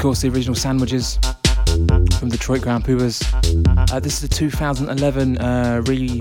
Course, 0.00 0.22
the 0.22 0.28
original 0.28 0.54
sandwiches 0.54 1.18
from 2.18 2.30
Detroit 2.30 2.62
Grand 2.62 2.84
Pubahs. 2.84 3.22
Uh, 3.92 4.00
this 4.00 4.16
is 4.16 4.24
a 4.24 4.28
2011 4.28 5.36
uh, 5.36 5.82
re 5.84 6.20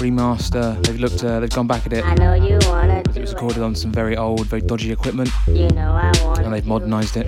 remaster. 0.00 0.84
They've 0.84 0.98
looked, 0.98 1.22
uh, 1.22 1.38
they've 1.38 1.48
gone 1.48 1.68
back 1.68 1.86
at 1.86 1.92
it. 1.92 2.04
I 2.04 2.14
know 2.16 2.34
you 2.34 2.58
wanna 2.62 2.98
it 2.98 3.16
was 3.16 3.32
recorded 3.32 3.62
on 3.62 3.76
some 3.76 3.92
very 3.92 4.16
old, 4.16 4.46
very 4.46 4.60
dodgy 4.60 4.90
equipment, 4.90 5.30
you 5.46 5.68
know 5.68 5.96
and 6.38 6.52
they've 6.52 6.66
modernised 6.66 7.16
it. 7.16 7.26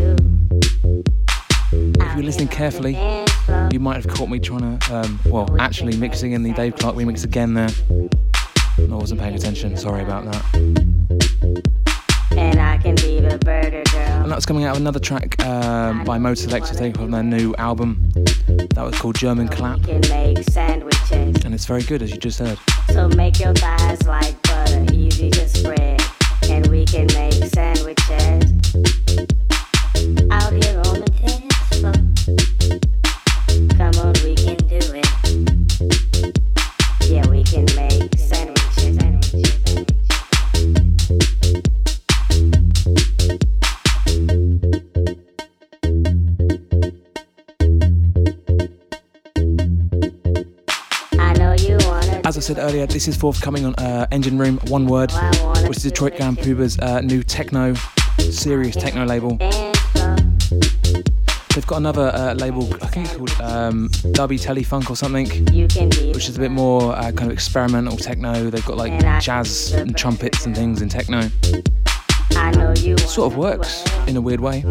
If 1.73 2.15
you're 2.17 2.25
listening 2.25 2.49
carefully, 2.49 2.99
you 3.71 3.79
might 3.79 3.97
have 3.97 4.09
caught 4.09 4.29
me 4.29 4.41
trying 4.41 4.79
to, 4.79 4.95
um, 4.97 5.21
well, 5.27 5.49
actually 5.61 5.97
mixing 5.97 6.33
in 6.33 6.43
the 6.43 6.53
Dave 6.55 6.75
Clarke 6.75 6.97
remix 6.97 7.25
again 7.25 7.55
there. 7.55 7.71
I 8.79 8.95
wasn't 8.95 9.21
paying 9.21 9.37
attention. 9.37 9.77
Sorry 9.77 10.03
about 10.03 10.25
that. 10.25 10.84
And 14.25 14.33
that's 14.33 14.47
coming 14.47 14.65
out 14.65 14.75
of 14.75 14.81
another 14.81 15.01
track 15.01 15.39
um, 15.45 16.03
by 16.05 16.17
Modeselektor, 16.17 16.79
taken 16.79 16.99
from 16.99 17.11
their 17.11 17.23
new 17.23 17.55
album. 17.57 18.11
That 18.71 18.83
was 18.83 18.99
called 18.99 19.17
German 19.17 19.49
Clap. 19.49 19.87
And 19.87 21.55
it's 21.55 21.67
very 21.67 21.83
good, 21.83 22.01
as 22.01 22.11
you 22.11 22.17
just 22.17 22.39
heard. 22.39 22.59
So 22.89 23.07
make 23.09 23.39
your 23.39 23.53
thighs 23.53 24.07
like 24.07 24.34
said 52.45 52.59
earlier, 52.59 52.87
this 52.87 53.09
is 53.09 53.17
forthcoming 53.17 53.65
on 53.65 53.75
uh, 53.77 54.07
Engine 54.13 54.37
Room, 54.37 54.59
one 54.69 54.85
word, 54.85 55.11
which 55.67 55.79
is 55.79 55.83
Detroit 55.85 56.15
Grand 56.19 56.37
Pubahs' 56.37 56.79
uh, 56.83 57.01
new 57.01 57.23
techno, 57.23 57.73
serious 58.19 58.77
techno 58.77 59.07
label. 59.07 59.39
They've 61.55 61.67
got 61.67 61.79
another 61.79 62.11
uh, 62.15 62.35
label, 62.35 62.65
I 62.83 62.89
think 62.89 63.07
it's 63.07 63.17
called 63.17 63.31
um, 63.41 63.89
Dubby 64.13 64.39
Telefunk 64.39 64.91
or 64.91 64.97
something, 64.97 65.27
which 66.13 66.29
is 66.29 66.37
a 66.37 66.39
bit 66.39 66.51
more 66.51 66.95
uh, 66.95 67.13
kind 67.13 67.31
of 67.31 67.33
experimental 67.33 67.97
techno. 67.97 68.51
They've 68.51 68.67
got 68.67 68.77
like 68.77 69.01
jazz 69.23 69.73
and 69.73 69.97
trumpets 69.97 70.45
and 70.45 70.55
things 70.55 70.83
in 70.83 70.91
techno. 70.91 71.31
Sort 73.07 73.33
of 73.33 73.39
works 73.39 73.85
in 74.07 74.19
a 74.19 74.21
weird 74.21 74.41
way. 74.41 74.67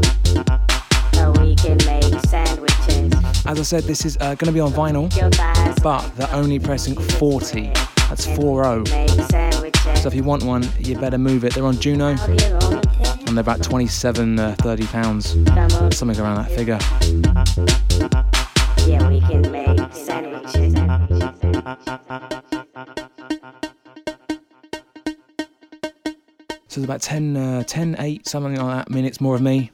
As 3.53 3.59
I 3.59 3.63
said, 3.63 3.83
this 3.83 4.03
is 4.03 4.17
uh, 4.17 4.33
going 4.33 4.47
to 4.47 4.51
be 4.51 4.59
on 4.59 4.71
vinyl, 4.71 5.13
but 5.83 6.01
they're 6.15 6.33
only 6.33 6.57
pressing 6.57 6.95
40. 6.95 7.71
That's 8.09 8.25
4 8.35 8.83
So 8.87 10.07
if 10.07 10.15
you 10.15 10.23
want 10.23 10.41
one, 10.41 10.67
you 10.79 10.97
better 10.97 11.19
move 11.19 11.45
it. 11.45 11.53
They're 11.53 11.63
on 11.63 11.79
Juno, 11.79 12.15
and 12.17 13.27
they're 13.27 13.41
about 13.41 13.61
27, 13.61 14.39
uh, 14.39 14.55
30 14.57 14.87
pounds, 14.87 15.33
something 15.95 16.19
around 16.19 16.37
that 16.37 16.49
figure. 16.49 16.79
Yeah, 18.87 19.07
we 19.07 19.19
can 19.21 19.51
make 19.51 19.93
sandwiches. 19.93 20.73
So 26.69 26.79
it's 26.79 26.85
about 26.85 27.01
10, 27.03 27.37
uh, 27.37 27.63
10, 27.65 27.97
8, 27.99 28.27
something 28.27 28.55
like 28.55 28.77
that 28.77 28.89
minutes 28.89 29.21
more 29.21 29.35
of 29.35 29.43
me. 29.43 29.69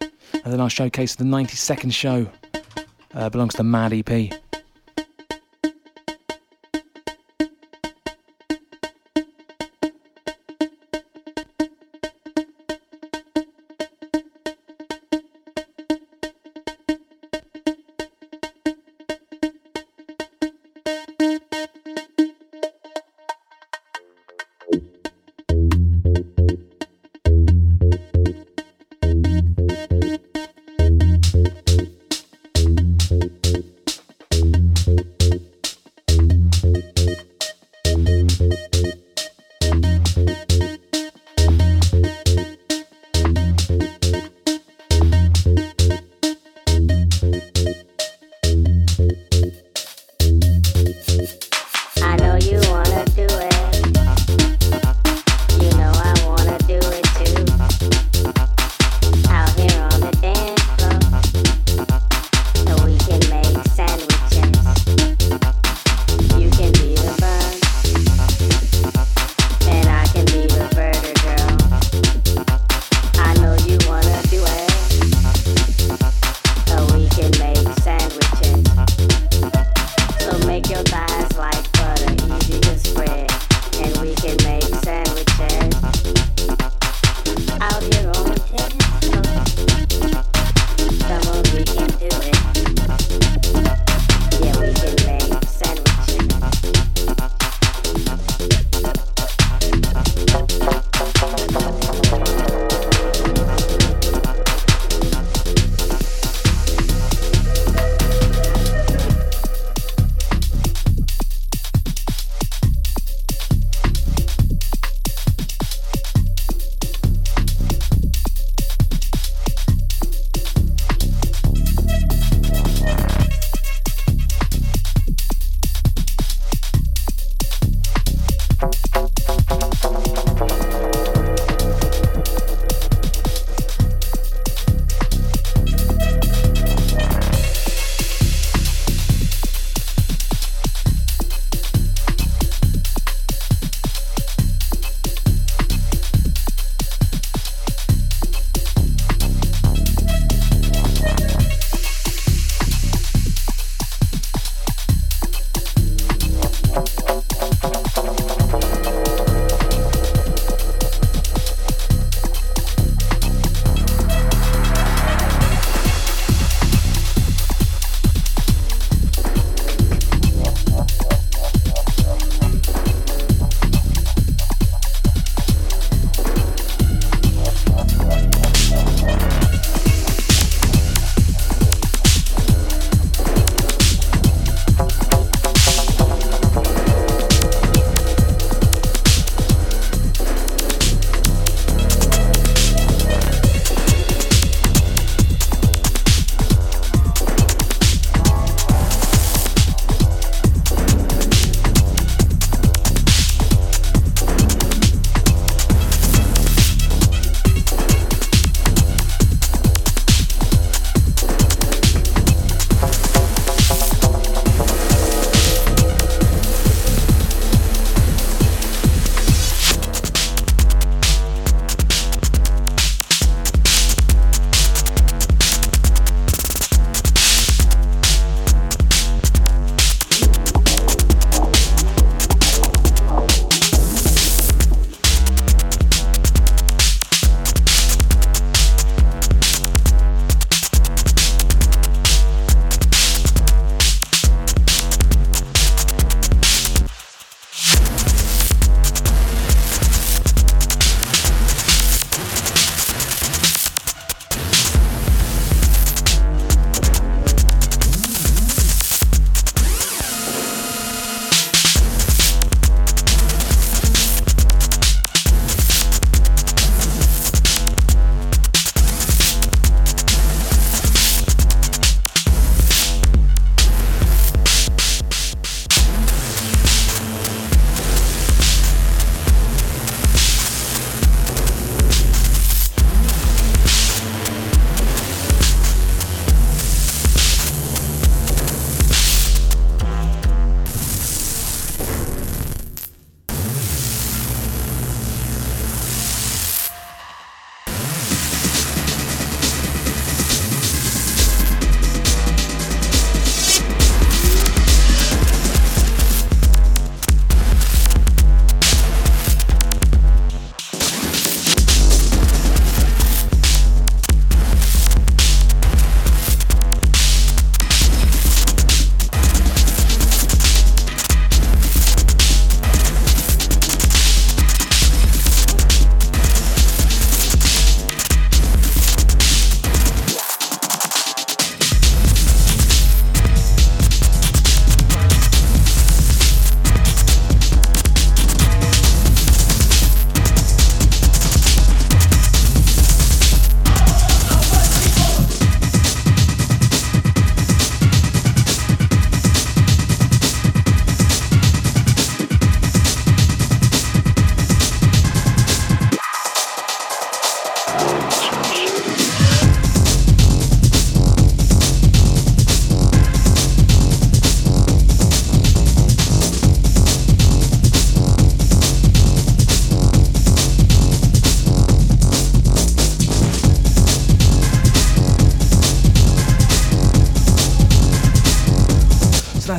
And 0.00 0.52
then 0.52 0.60
I'll 0.60 0.68
showcase 0.68 1.16
the 1.16 1.24
92nd 1.24 1.92
show 1.92 2.28
uh, 3.18 3.28
belongs 3.28 3.54
to 3.54 3.62
Mad 3.62 3.92
EP. 3.92 4.47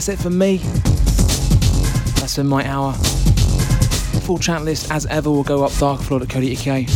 That's 0.10 0.22
it 0.22 0.23
for 0.23 0.30
me. 0.30 0.57
That's 2.18 2.38
been 2.38 2.48
my 2.48 2.65
hour. 2.68 2.94
Full 4.23 4.40
chat 4.40 4.64
list, 4.64 4.91
as 4.91 5.06
ever, 5.06 5.30
will 5.30 5.44
go 5.44 5.64
up 5.64 5.72
darkfloor.co.uk. 5.73 6.88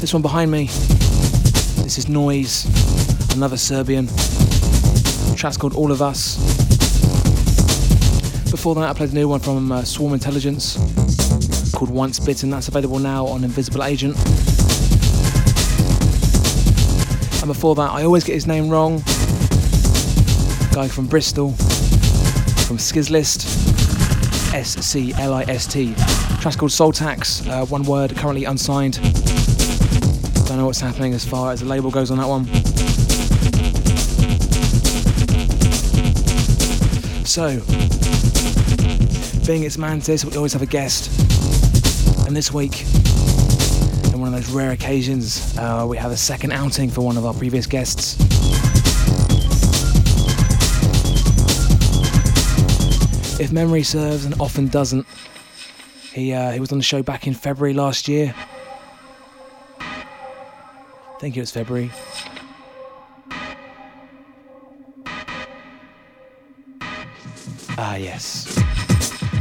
This 0.00 0.12
one 0.12 0.22
behind 0.22 0.50
me, 0.50 0.66
this 1.82 1.98
is 1.98 2.08
Noise, 2.08 2.64
another 3.34 3.56
Serbian. 3.56 4.06
The 4.06 5.34
track's 5.36 5.56
called 5.56 5.74
All 5.74 5.92
of 5.92 6.00
Us. 6.00 6.36
Before 8.50 8.74
that, 8.76 8.88
I 8.88 8.92
played 8.94 9.10
a 9.10 9.14
new 9.14 9.28
one 9.28 9.40
from 9.40 9.72
uh, 9.72 9.84
Swarm 9.84 10.14
Intelligence 10.14 10.76
called 11.72 11.90
Once 11.90 12.18
Bitten. 12.18 12.50
That's 12.50 12.68
available 12.68 12.98
now 12.98 13.26
on 13.26 13.44
Invisible 13.44 13.84
Agent. 13.84 14.16
And 17.40 17.48
before 17.48 17.74
that, 17.74 17.90
I 17.90 18.04
always 18.04 18.24
get 18.24 18.34
his 18.34 18.46
name 18.46 18.68
wrong. 18.68 19.02
Guy 20.72 20.88
from 20.88 21.06
Bristol, 21.06 21.50
from 21.50 22.78
Skizlist, 22.78 23.44
S 24.54 24.74
C 24.82 25.12
L 25.18 25.34
I 25.34 25.42
S 25.42 25.66
T. 25.66 25.92
Track's 26.40 26.56
called 26.56 26.72
Soul 26.72 26.92
Tax, 26.92 27.46
uh, 27.46 27.66
one 27.66 27.82
word, 27.82 28.16
currently 28.16 28.46
unsigned. 28.46 28.94
Don't 30.46 30.56
know 30.56 30.64
what's 30.64 30.80
happening 30.80 31.12
as 31.12 31.26
far 31.26 31.52
as 31.52 31.60
the 31.60 31.66
label 31.66 31.90
goes 31.90 32.10
on 32.10 32.16
that 32.16 32.26
one. 32.26 32.46
So, 37.26 37.60
being 39.46 39.64
it's 39.64 39.76
Mantis, 39.76 40.24
we 40.24 40.34
always 40.36 40.54
have 40.54 40.62
a 40.62 40.66
guest. 40.66 41.10
And 42.26 42.34
this 42.34 42.50
week, 42.50 42.86
in 44.12 44.18
one 44.20 44.32
of 44.32 44.40
those 44.40 44.50
rare 44.50 44.70
occasions, 44.70 45.54
uh, 45.58 45.84
we 45.86 45.98
have 45.98 46.12
a 46.12 46.16
second 46.16 46.52
outing 46.52 46.88
for 46.88 47.02
one 47.02 47.18
of 47.18 47.26
our 47.26 47.34
previous 47.34 47.66
guests. 47.66 48.16
If 53.42 53.50
memory 53.50 53.82
serves, 53.82 54.24
and 54.24 54.40
often 54.40 54.68
doesn't, 54.68 55.04
he, 56.12 56.32
uh, 56.32 56.52
he 56.52 56.60
was 56.60 56.70
on 56.70 56.78
the 56.78 56.84
show 56.84 57.02
back 57.02 57.26
in 57.26 57.34
February 57.34 57.74
last 57.74 58.06
year. 58.06 58.32
I 59.80 61.16
think 61.18 61.36
it 61.36 61.40
was 61.40 61.50
February. 61.50 61.90
Ah, 67.76 67.96
yes. 67.96 68.56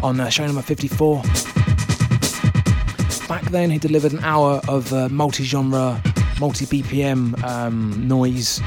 On 0.02 0.20
uh, 0.20 0.30
show 0.30 0.48
number 0.48 0.64
54. 0.64 1.22
Back 3.28 3.44
then, 3.52 3.70
he 3.70 3.78
delivered 3.78 4.14
an 4.14 4.24
hour 4.24 4.62
of 4.68 4.92
uh, 4.92 5.10
multi 5.10 5.44
genre, 5.44 6.02
multi 6.40 6.66
BPM 6.66 7.40
um, 7.44 8.08
noise. 8.08 8.62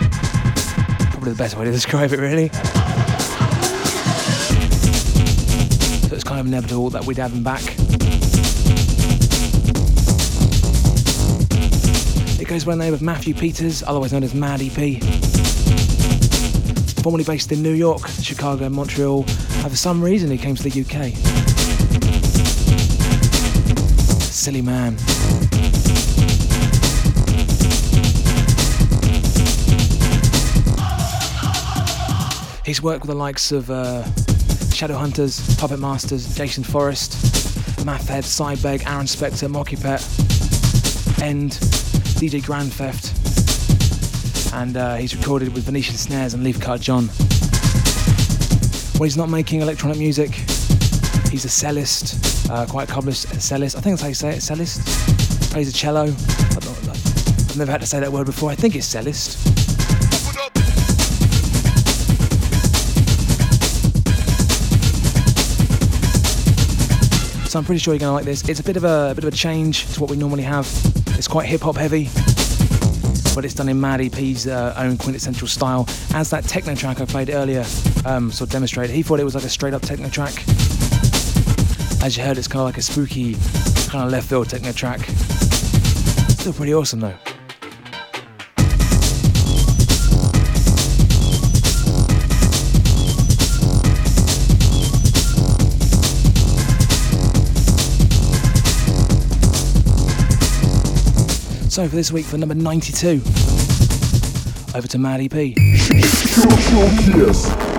Probably 1.11 1.33
the 1.33 1.39
best 1.39 1.57
way 1.57 1.65
to 1.65 1.73
describe 1.73 2.13
it, 2.13 2.21
really. 2.21 2.53
Of 6.35 6.47
inevitable 6.47 6.91
that 6.91 7.07
we'd 7.07 7.17
have 7.19 7.33
him 7.33 7.45
back. 7.45 7.63
It 12.41 12.49
goes 12.49 12.65
by 12.65 12.73
the 12.73 12.79
name 12.79 12.93
of 12.93 13.03
Matthew 13.03 13.35
Peters, 13.35 13.85
otherwise 13.85 14.13
known 14.13 14.25
as 14.25 14.35
Mad 14.35 14.61
EP. 14.61 15.01
Formerly 17.05 17.23
based 17.23 17.53
in 17.53 17.63
New 17.63 17.73
York, 17.73 18.09
Chicago, 18.21 18.65
and 18.65 18.75
Montreal, 18.75 19.21
and 19.21 19.71
for 19.71 19.77
some 19.77 20.03
reason 20.03 20.29
he 20.29 20.37
came 20.37 20.57
to 20.57 20.63
the 20.65 20.81
UK. 20.81 21.15
Silly 24.21 24.61
man. 24.61 24.97
He's 32.67 32.83
worked 32.83 33.03
with 33.03 33.11
the 33.11 33.15
likes 33.15 33.53
of 33.53 33.71
uh, 33.71 34.03
Shadowhunters, 34.75 35.57
Puppet 35.59 35.79
Masters, 35.79 36.35
Jason 36.35 36.65
Forrest, 36.65 37.13
Mathhead, 37.85 38.25
Cybeg, 38.25 38.85
Aaron 38.87 39.07
Spector, 39.07 39.49
Mockipet, 39.49 40.03
End, 41.23 41.53
DJ 42.19 42.45
Grand 42.45 42.73
Theft, 42.73 43.15
and 44.53 44.77
uh, 44.77 44.97
he's 44.97 45.15
recorded 45.15 45.55
with 45.55 45.65
Venetian 45.65 45.95
Snares 45.95 46.35
and 46.35 46.43
Leaf 46.43 46.59
John. 46.81 47.05
When 48.99 49.07
he's 49.07 49.17
not 49.17 49.29
making 49.29 49.61
electronic 49.61 49.97
music, 49.97 50.33
he's 51.31 51.45
a 51.45 51.49
cellist, 51.49 52.51
uh, 52.51 52.67
quite 52.67 52.89
accomplished 52.89 53.27
cellist. 53.41 53.77
I 53.77 53.81
think 53.81 53.99
that's 53.99 54.03
how 54.03 54.09
you 54.09 54.15
say 54.15 54.31
it, 54.31 54.43
cellist. 54.43 54.83
Plays 55.53 55.69
a 55.69 55.73
cello. 55.73 56.07
I've 56.07 57.57
never 57.57 57.71
had 57.71 57.81
to 57.81 57.87
say 57.87 58.01
that 58.01 58.11
word 58.11 58.27
before. 58.27 58.51
I 58.51 58.57
think 58.57 58.75
it's 58.75 58.93
cellist. 58.93 59.54
So 67.55 67.61
I'm 67.61 67.65
pretty 67.65 67.79
sure 67.79 67.95
you're 67.95 68.01
gonna 68.01 68.13
like 68.13 68.25
this. 68.25 68.49
It's 68.49 68.59
a 68.59 68.65
bit 68.65 68.77
of 68.77 68.83
a, 68.83 69.13
a 69.13 69.15
bit 69.15 69.23
of 69.23 69.33
a 69.33 69.37
change 69.37 69.87
to 69.95 70.01
what 70.01 70.11
we 70.11 70.17
normally 70.17 70.43
have. 70.43 70.67
It's 71.17 71.29
quite 71.29 71.47
hip 71.47 71.61
hop 71.61 71.77
heavy, 71.77 72.07
but 73.33 73.45
it's 73.45 73.55
done 73.55 73.69
in 73.69 73.81
Mad 73.81 74.01
EP's 74.01 74.49
uh, 74.49 74.75
own 74.77 74.99
quintessential 74.99 75.47
style. 75.47 75.87
As 76.15 76.31
that 76.31 76.43
techno 76.43 76.75
track 76.75 77.01
I 77.01 77.05
played 77.05 77.31
earlier 77.31 77.65
um, 78.07 78.33
sort 78.33 78.49
of 78.49 78.51
demonstrated, 78.51 78.97
he 78.97 79.05
thought 79.05 79.21
it 79.21 79.25
was 79.25 79.37
like 79.37 79.45
a 79.45 79.49
straight 79.49 79.73
up 79.73 79.83
techno 79.83 80.09
track. 80.09 80.33
As 82.03 82.17
you 82.17 82.25
heard, 82.25 82.39
it's 82.39 82.49
kind 82.49 82.63
of 82.63 82.67
like 82.67 82.79
a 82.79 82.83
spooky, 82.83 83.35
kind 83.89 84.05
of 84.05 84.11
left 84.11 84.29
field 84.29 84.51
techno 84.51 84.73
track. 84.73 85.03
Still 85.03 86.55
pretty 86.55 86.75
awesome 86.75 86.99
though. 86.99 87.34
So 101.75 101.89
for 101.89 101.97
this 101.97 102.13
week, 102.13 102.25
for 102.25 102.39
number 102.39 102.55
92, 102.55 103.21
over 104.77 104.87
to 104.87 104.97
Mad 104.97 105.21
EP. 105.21 107.74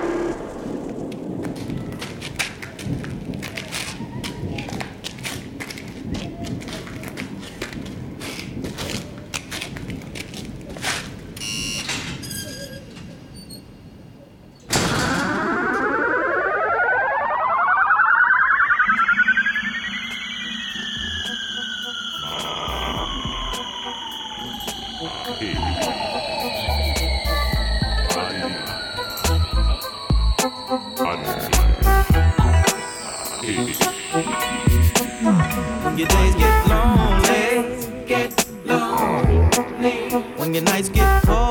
When 40.36 40.54
your 40.54 40.62
nights 40.64 40.88
get 40.88 41.22
cold, 41.24 41.45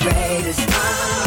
greatest 0.00 0.66
oh, 0.70 1.19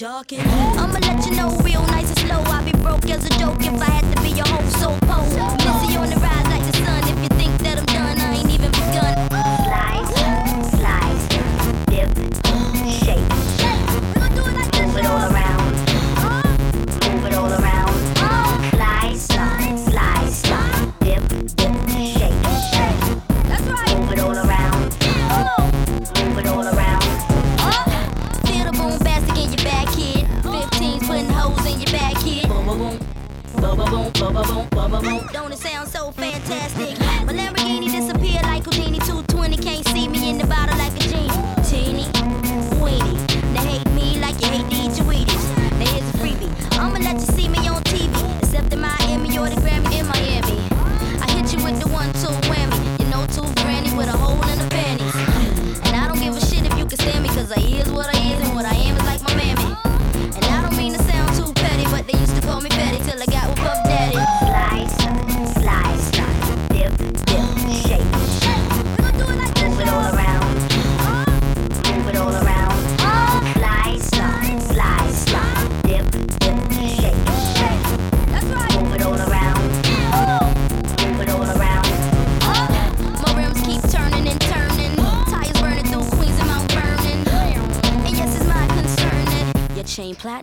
wheel, 0.00 0.57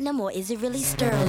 or 0.07 0.31
is 0.31 0.51
it 0.51 0.61
really 0.61 0.83
sterling? 0.83 1.24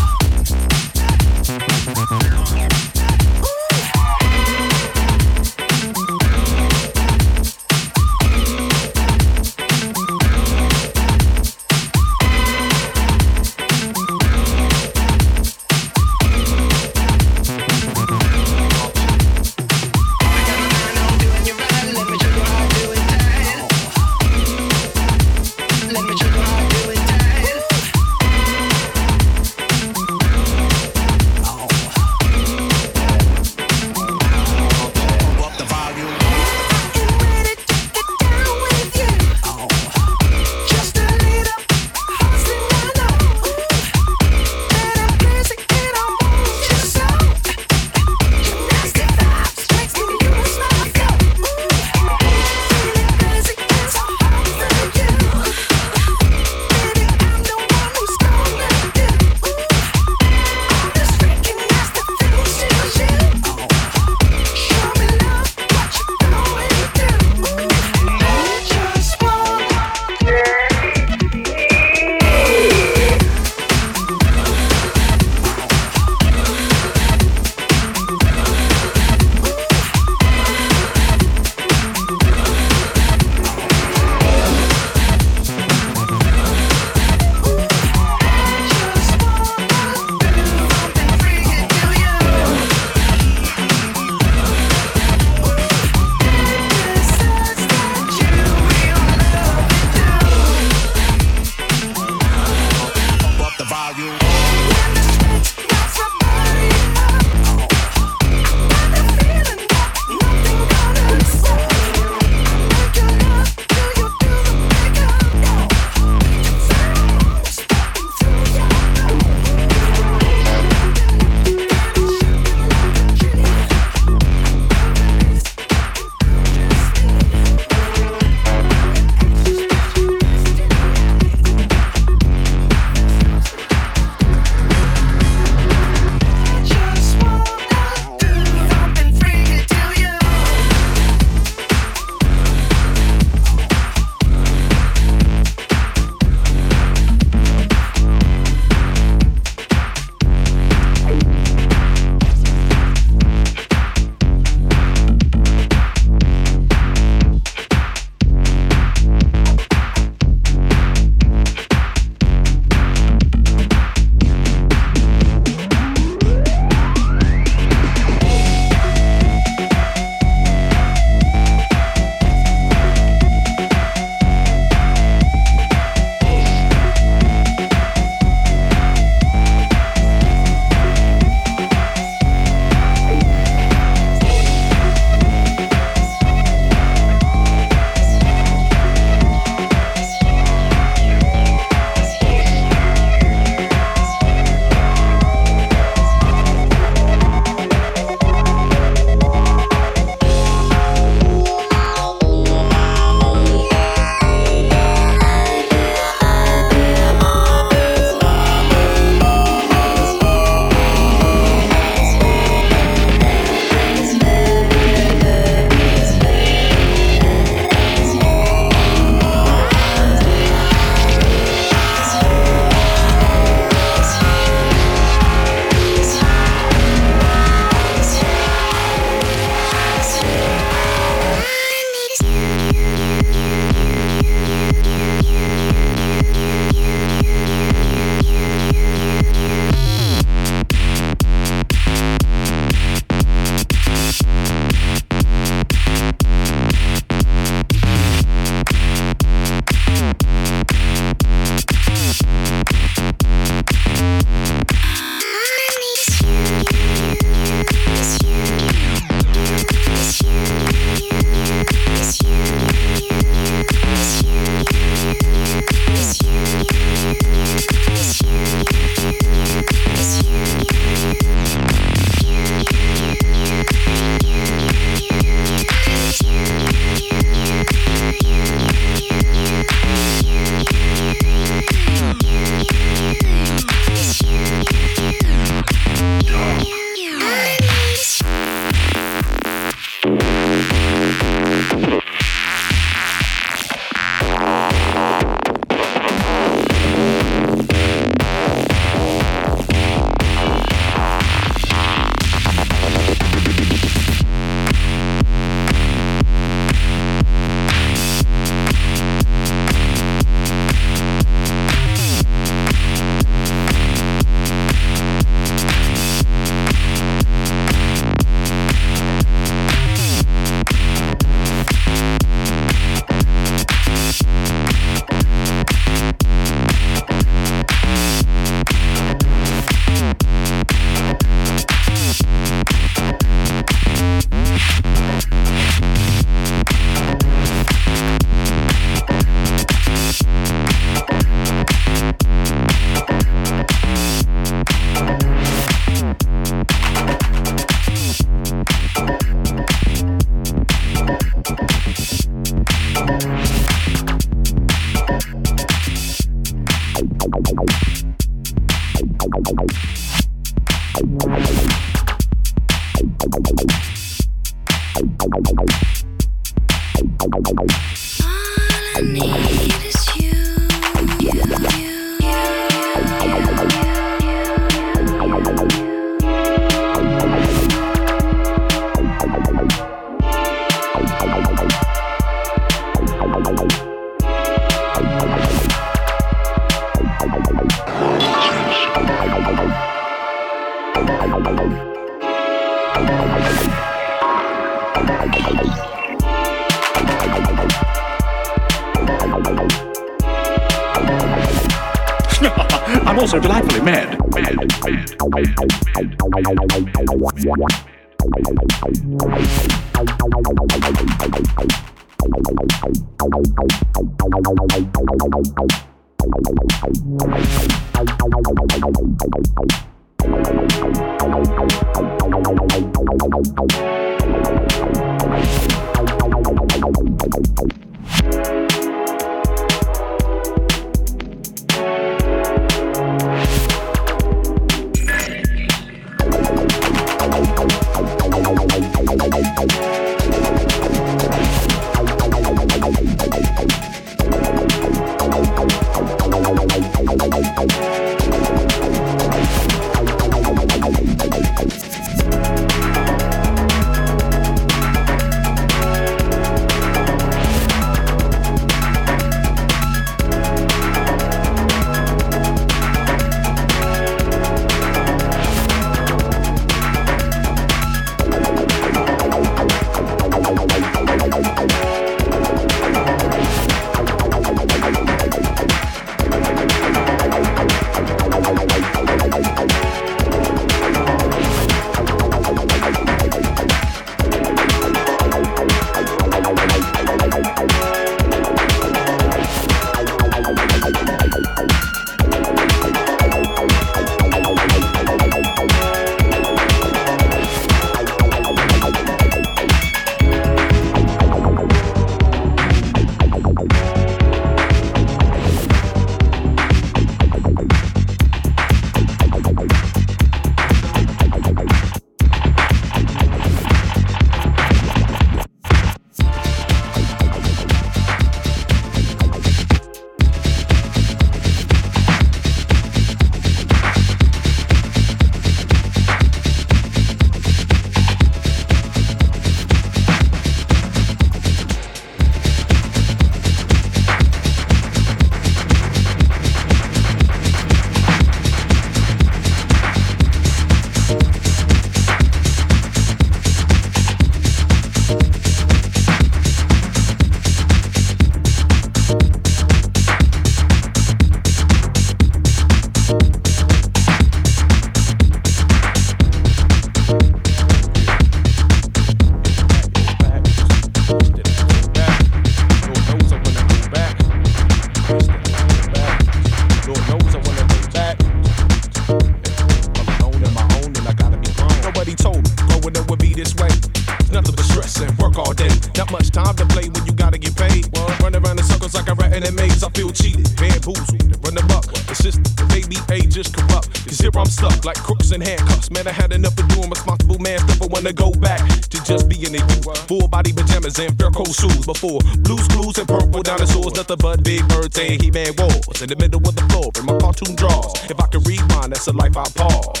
Before 591.92 592.20
Blue's 592.40 592.66
Clues, 592.68 592.96
and 592.96 593.06
purple 593.06 593.42
dinosaurs. 593.42 593.92
Nothing 593.92 594.16
but 594.16 594.42
big 594.42 594.66
birds 594.68 594.98
and 594.98 595.20
He 595.20 595.30
Man 595.30 595.52
walls. 595.58 596.00
In 596.00 596.08
the 596.08 596.16
middle 596.16 596.40
of 596.40 596.56
the 596.56 596.64
floor 596.72 596.88
in 596.96 597.04
my 597.04 597.12
cartoon 597.20 597.54
drawers. 597.54 597.92
If 598.08 598.16
I 598.16 598.26
could 598.32 598.48
rewind, 598.48 598.96
that's 598.96 599.08
a 599.08 599.12
life 599.12 599.36
I 599.36 599.44
pause. 599.52 600.00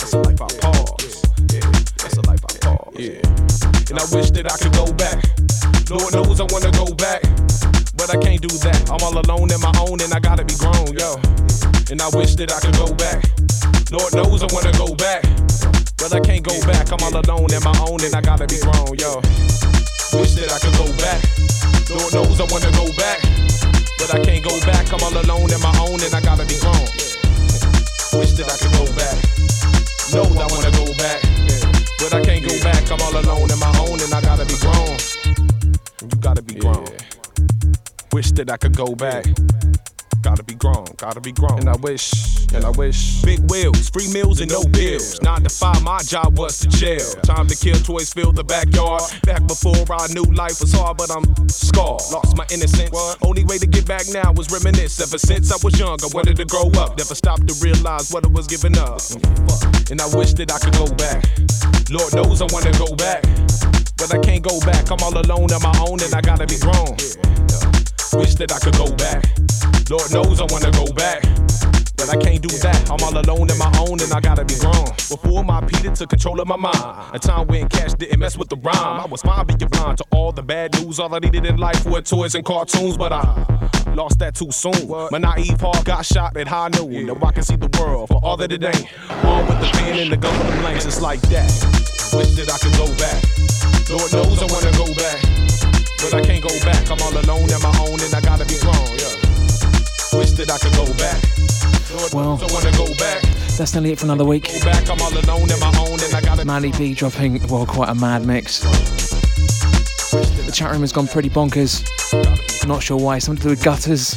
That's 0.00 0.14
a 0.16 0.24
life 0.24 0.40
I 0.40 0.48
pause. 0.56 1.20
That's 2.00 2.16
a 2.16 2.24
life 2.24 2.40
I 2.40 2.52
pause. 2.64 2.96
Yeah. 2.96 3.20
And 3.92 4.00
I 4.00 4.06
wish 4.08 4.32
that 4.40 4.48
I 4.48 4.56
could 4.56 4.72
go 4.72 4.88
back. 4.96 5.20
Lord 5.92 6.16
knows 6.16 6.40
I 6.40 6.48
wanna 6.48 6.72
go 6.72 6.88
back. 6.96 7.20
But 8.00 8.08
I 8.08 8.16
can't 8.16 8.40
do 8.40 8.48
that. 8.64 8.88
I'm 8.88 9.04
all 9.04 9.20
alone 9.20 9.52
in 9.52 9.60
my 9.60 9.76
own 9.84 10.00
and 10.00 10.16
I 10.16 10.20
gotta 10.20 10.48
be 10.48 10.56
grown, 10.56 10.96
yo. 10.96 11.20
And 11.92 12.00
I 12.00 12.08
wish 12.16 12.40
that 12.40 12.48
I 12.48 12.58
could 12.64 12.76
go 12.80 12.88
back. 12.96 13.20
Lord 13.92 14.16
knows 14.16 14.40
I 14.40 14.48
wanna 14.48 14.72
go 14.80 14.96
back. 14.96 15.28
But 16.00 16.16
I 16.16 16.24
can't 16.24 16.40
go 16.40 16.56
back. 16.64 16.88
I'm 16.88 17.04
all 17.04 17.12
alone 17.12 17.52
in 17.52 17.60
my 17.60 17.76
own 17.84 18.00
and 18.00 18.16
I 18.16 18.24
gotta 18.24 18.48
be 18.48 18.56
grown, 18.64 18.96
yo. 18.96 19.20
Alone 25.96 26.04
in 26.04 26.04
my 26.04 26.04
own 26.04 26.04
and 26.04 26.14
I 26.14 26.20
gotta 26.20 26.44
be 26.46 26.58
grown. 26.60 26.86
Wish 28.20 28.32
that 28.36 28.48
I 28.48 28.56
could 28.60 28.72
go 28.72 28.84
back. 28.96 29.16
Know 30.12 30.24
I 30.24 30.46
wanna 30.52 30.70
go 30.72 30.86
back. 30.96 31.20
But 31.98 32.14
I 32.14 32.20
can't 32.22 32.44
go 32.46 32.54
back. 32.62 32.90
I'm 32.90 33.00
all 33.00 33.16
alone 33.16 33.50
in 33.50 33.58
my 33.58 33.72
own 33.80 34.00
and 34.00 34.12
I 34.12 34.20
gotta 34.20 34.44
be 34.44 34.56
grown. 34.60 34.96
You 36.02 36.20
gotta 36.20 36.42
be 36.42 36.54
grown. 36.54 36.86
Wish 38.12 38.32
that 38.32 38.50
I 38.50 38.56
could 38.56 38.76
go 38.76 38.94
back. 38.94 39.26
Gotta 41.06 41.20
be 41.20 41.30
grown, 41.30 41.60
gotta 41.60 41.60
be 41.60 41.60
grown. 41.60 41.60
And 41.60 41.68
I 41.70 41.76
wish, 41.76 42.10
and 42.52 42.64
I 42.64 42.70
wish. 42.70 43.22
Big 43.22 43.38
wheels, 43.48 43.90
free 43.90 44.10
meals 44.12 44.40
and 44.40 44.50
no 44.50 44.64
bills. 44.64 45.22
Nine 45.22 45.44
to 45.44 45.48
five, 45.48 45.80
my 45.84 46.02
job 46.02 46.36
was 46.36 46.58
to 46.58 46.68
chill. 46.68 46.98
Time 47.22 47.46
to 47.46 47.54
kill, 47.54 47.78
toys 47.78 48.12
fill 48.12 48.32
the 48.32 48.42
backyard. 48.42 49.02
Back 49.22 49.46
before 49.46 49.78
I 49.86 50.10
knew 50.10 50.26
life 50.34 50.58
was 50.58 50.74
hard, 50.74 50.96
but 50.98 51.14
I'm 51.14 51.22
scarred. 51.46 52.02
Lost 52.10 52.36
my 52.36 52.44
innocence. 52.50 52.90
Only 53.22 53.44
way 53.44 53.56
to 53.58 53.68
get 53.68 53.86
back 53.86 54.02
now 54.10 54.32
was 54.34 54.50
reminisce. 54.50 54.98
Ever 54.98 55.16
since 55.16 55.54
I 55.54 55.62
was 55.62 55.78
young, 55.78 55.94
I 56.02 56.10
wanted 56.10 56.42
to 56.42 56.44
grow 56.44 56.74
up. 56.74 56.98
Never 56.98 57.14
stopped 57.14 57.46
to 57.46 57.54
realize 57.62 58.10
what 58.10 58.26
I 58.26 58.28
was 58.34 58.48
giving 58.50 58.74
up. 58.74 58.98
And 59.94 60.02
I 60.02 60.10
wish 60.10 60.34
that 60.42 60.50
I 60.50 60.58
could 60.58 60.74
go 60.74 60.90
back. 60.98 61.22
Lord 61.86 62.18
knows 62.18 62.42
I 62.42 62.50
wanna 62.50 62.74
go 62.82 62.90
back. 62.98 63.22
but 63.94 64.10
I 64.10 64.18
can't 64.18 64.42
go 64.42 64.58
back. 64.66 64.90
I'm 64.90 64.98
all 65.06 65.14
alone 65.14 65.54
on 65.54 65.62
my 65.62 65.76
own 65.86 66.02
and 66.02 66.10
I 66.10 66.20
gotta 66.20 66.50
be 66.50 66.58
grown. 66.58 66.98
Wish 68.18 68.34
that 68.42 68.50
I 68.50 68.58
could 68.58 68.74
go 68.74 68.90
back. 68.98 69.35
Lord 69.88 70.10
knows 70.12 70.40
I 70.40 70.46
wanna 70.50 70.72
go 70.72 70.84
back. 70.94 71.22
But 71.96 72.10
I 72.10 72.16
can't 72.16 72.42
do 72.42 72.48
that. 72.58 72.90
I'm 72.90 72.98
all 73.06 73.16
alone 73.16 73.48
in 73.48 73.56
my 73.56 73.70
own 73.86 74.00
and 74.02 74.12
I 74.12 74.20
gotta 74.20 74.44
be 74.44 74.58
grown. 74.58 74.84
Before 75.08 75.44
my 75.44 75.60
Peter 75.60 75.94
took 75.94 76.10
control 76.10 76.40
of 76.40 76.48
my 76.48 76.56
mind. 76.56 77.14
A 77.14 77.18
time 77.20 77.46
when 77.46 77.68
cash 77.68 77.94
didn't 77.94 78.18
mess 78.18 78.36
with 78.36 78.48
the 78.48 78.56
rhyme. 78.56 79.00
I 79.00 79.06
was 79.06 79.22
fine 79.22 79.46
being 79.46 79.58
blind 79.58 79.98
to 79.98 80.04
all 80.10 80.32
the 80.32 80.42
bad 80.42 80.74
news. 80.74 80.98
All 80.98 81.14
I 81.14 81.20
needed 81.20 81.46
in 81.46 81.56
life 81.56 81.86
were 81.86 82.02
toys 82.02 82.34
and 82.34 82.44
cartoons, 82.44 82.96
but 82.96 83.12
I 83.12 83.22
lost 83.94 84.18
that 84.18 84.34
too 84.34 84.50
soon. 84.50 84.88
My 84.88 85.18
naive 85.18 85.60
heart 85.60 85.84
got 85.84 86.04
shot 86.04 86.36
at 86.36 86.48
high 86.48 86.68
noon. 86.68 87.06
Now 87.06 87.18
I 87.22 87.30
can 87.30 87.44
see 87.44 87.56
the 87.56 87.70
world 87.78 88.08
for 88.08 88.20
all 88.24 88.36
that 88.38 88.50
it 88.50 88.64
ain't. 88.64 88.86
All 89.24 89.42
with 89.42 89.60
the 89.60 89.70
pen 89.72 90.00
and 90.00 90.10
the 90.10 90.16
gun 90.16 90.36
with 90.36 90.52
the 90.52 90.60
blanks, 90.62 90.84
it's 90.84 91.00
like 91.00 91.20
that. 91.30 91.46
Wish 92.12 92.34
that 92.34 92.50
I 92.50 92.58
could 92.58 92.74
go 92.74 92.86
back. 92.98 93.22
Lord 93.88 94.12
knows 94.12 94.42
I 94.42 94.46
wanna 94.50 94.72
go 94.76 94.86
back. 94.98 95.22
But 96.02 96.14
I 96.14 96.20
can't 96.22 96.42
go 96.42 96.52
back. 96.66 96.90
I'm 96.90 97.00
all 97.02 97.14
alone 97.14 97.48
in 97.48 97.62
my 97.62 97.72
own 97.86 98.00
and 98.02 98.12
I 98.12 98.20
gotta 98.20 98.44
be 98.44 98.58
grown. 98.58 98.74
Yeah. 98.98 99.15
That 100.36 100.50
I 100.52 100.58
could 100.58 100.74
go 100.76 100.84
back. 101.00 102.12
Well, 102.12 102.36
knows 102.36 102.42
I 102.42 102.52
wanna 102.52 102.76
go 102.76 102.86
back. 102.96 103.22
that's 103.56 103.72
nearly 103.74 103.92
it 103.92 103.98
for 103.98 104.04
another 104.04 104.24
week. 104.24 104.44
Go 104.52 104.60
back. 104.66 104.88
I'm 104.90 105.00
all 105.00 105.12
alone 105.12 105.50
in 105.50 105.58
my 105.60 105.72
own 105.80 105.98
and 105.98 106.14
I 106.14 106.20
gotta 106.20 106.44
Mad 106.44 106.64
EP 106.64 106.94
dropping, 106.96 107.46
well, 107.48 107.64
quite 107.64 107.88
a 107.88 107.94
mad 107.94 108.26
mix. 108.26 108.60
The 110.10 110.52
chat 110.52 110.70
room 110.72 110.82
has 110.82 110.92
gone 110.92 111.06
pretty 111.08 111.30
bonkers. 111.30 111.82
Not 112.66 112.82
sure 112.82 112.98
why. 112.98 113.18
Something 113.18 113.42
to 113.42 113.48
do 113.48 113.50
with 113.50 113.64
gutters, 113.64 114.14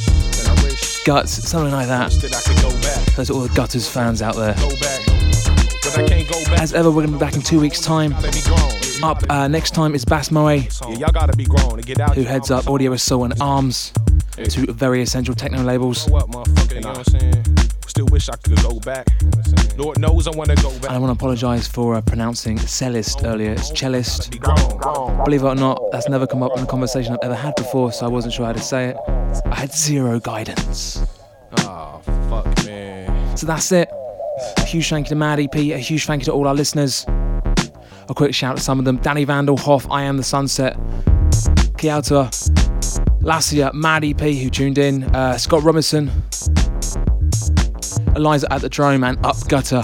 guts, 1.06 1.32
something 1.48 1.72
like 1.72 1.88
that. 1.88 2.10
that 2.12 2.34
I 2.34 2.40
could 2.52 2.62
go 2.62 2.70
back. 2.82 3.14
Those 3.16 3.30
are 3.30 3.34
all 3.34 3.40
the 3.40 3.54
gutters 3.54 3.88
fans 3.88 4.20
out 4.22 4.34
there. 4.36 4.54
Go 4.54 4.68
back. 4.80 5.00
But 5.82 5.98
I 5.98 6.06
can't 6.06 6.28
go 6.28 6.44
back. 6.44 6.60
As 6.60 6.74
ever, 6.74 6.90
we're 6.90 7.06
going 7.06 7.12
to 7.12 7.12
be 7.14 7.18
back 7.18 7.34
in 7.34 7.40
two 7.42 7.60
weeks' 7.60 7.80
time. 7.80 8.10
Gotta 8.10 8.30
be 8.30 8.42
grown. 8.42 8.70
Up 9.02 9.22
uh, 9.30 9.48
next 9.48 9.70
time 9.74 9.94
is 9.94 10.04
Bas 10.04 10.28
Mooy, 10.28 10.68
Yeah, 10.90 10.98
y'all 10.98 11.10
gotta 11.12 11.34
be 11.34 11.46
grown 11.46 11.78
to 11.78 11.82
get 11.82 11.98
out. 12.00 12.14
who 12.16 12.22
heads 12.24 12.50
up 12.50 12.68
Audio 12.68 12.92
Assault 12.92 13.32
and 13.32 13.40
Arms, 13.40 13.92
two 14.48 14.66
very 14.72 15.02
essential 15.02 15.34
techno 15.34 15.62
labels. 15.62 16.08
What, 16.08 16.28
motherfucker? 16.28 16.74
You 16.74 16.80
know 16.80 16.88
what 16.90 16.98
I'm 16.98 17.20
saying? 17.20 17.44
Still 17.86 18.06
wish 18.06 18.28
I 18.28 18.36
could 18.36 18.56
go 18.62 18.78
back. 18.80 19.06
Lord 19.76 19.98
knows 19.98 20.28
I 20.28 20.30
wanna 20.30 20.54
go 20.56 20.70
And 20.70 20.82
back. 20.82 20.90
I 20.90 20.98
want 20.98 21.10
to 21.10 21.12
apologise 21.18 21.66
for 21.66 21.96
uh, 21.96 22.00
pronouncing 22.02 22.58
cellist 22.58 23.24
earlier. 23.24 23.52
It's 23.52 23.70
cellist. 23.72 24.30
Believe 25.24 25.42
it 25.42 25.46
or 25.46 25.54
not, 25.54 25.82
that's 25.90 26.08
never 26.08 26.26
come 26.26 26.42
up 26.42 26.56
in 26.56 26.62
a 26.62 26.66
conversation 26.66 27.12
I've 27.14 27.18
ever 27.24 27.34
had 27.34 27.56
before, 27.56 27.90
so 27.92 28.06
I 28.06 28.08
wasn't 28.08 28.34
sure 28.34 28.46
how 28.46 28.52
to 28.52 28.60
say 28.60 28.90
it. 28.90 28.96
I 29.46 29.54
had 29.54 29.72
zero 29.72 30.20
guidance. 30.20 31.02
Oh, 31.58 32.00
fuck, 32.28 32.46
man. 32.64 33.36
So 33.36 33.46
that's 33.46 33.72
it. 33.72 33.88
A 34.58 34.64
huge 34.64 34.88
thank 34.88 35.06
you 35.06 35.10
to 35.10 35.14
Mad 35.16 35.40
EP, 35.40 35.54
a 35.54 35.78
huge 35.78 36.06
thank 36.06 36.22
you 36.22 36.26
to 36.26 36.32
all 36.32 36.46
our 36.46 36.54
listeners. 36.54 37.04
A 38.08 38.14
quick 38.14 38.34
shout 38.34 38.56
to 38.56 38.62
some 38.62 38.78
of 38.78 38.84
them 38.84 38.98
Danny 38.98 39.24
Vandal, 39.24 39.56
Hoff, 39.56 39.90
I 39.90 40.02
Am 40.02 40.16
the 40.16 40.22
Sunset, 40.22 40.76
Kiauta, 41.76 42.30
Lassia, 43.20 43.72
Mad 43.74 44.04
EP, 44.04 44.20
who 44.20 44.48
tuned 44.48 44.78
in, 44.78 45.04
uh, 45.14 45.36
Scott 45.36 45.62
Robinson, 45.62 46.10
Eliza 48.16 48.50
at 48.52 48.62
the 48.62 48.68
Drome, 48.68 49.04
and 49.04 49.18
Up 49.24 49.36
Gutter, 49.46 49.82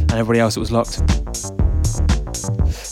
and 0.00 0.12
everybody 0.12 0.38
else 0.38 0.54
that 0.54 0.60
was 0.60 0.70
locked. 0.70 1.02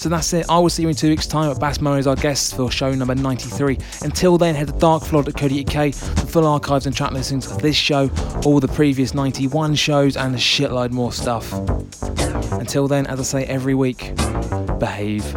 So 0.01 0.09
that's 0.09 0.33
it. 0.33 0.47
I 0.49 0.59
will 0.59 0.71
see 0.71 0.83
you 0.83 0.89
in 0.89 0.95
two 0.95 1.11
weeks' 1.11 1.27
time 1.27 1.51
at 1.51 1.61
Bas 1.61 1.77
Mooy 1.77 1.99
as 1.99 2.07
our 2.07 2.17
guest 2.17 2.57
for 2.57 2.71
show 2.71 2.95
number 2.95 3.15
93. 3.15 3.77
Until 4.01 4.39
then, 4.39 4.55
head 4.55 4.69
to 4.69 4.73
darkfloor.co.uk 4.73 5.95
for 5.95 6.27
full 6.27 6.47
archives 6.47 6.87
and 6.87 6.97
track 6.97 7.13
listings 7.13 7.51
of 7.51 7.61
this 7.61 7.77
show, 7.77 8.11
all 8.47 8.61
the 8.61 8.69
previous 8.69 9.13
91 9.13 9.75
shows, 9.75 10.17
and 10.17 10.35
a 10.35 10.39
shitload 10.39 10.91
more 10.91 11.13
stuff. 11.13 11.53
Until 12.53 12.89
then, 12.89 13.07
as 13.09 13.21
I 13.21 13.25
say 13.25 13.45
every 13.45 13.75
week, 13.75 14.15
behave. 14.79 15.37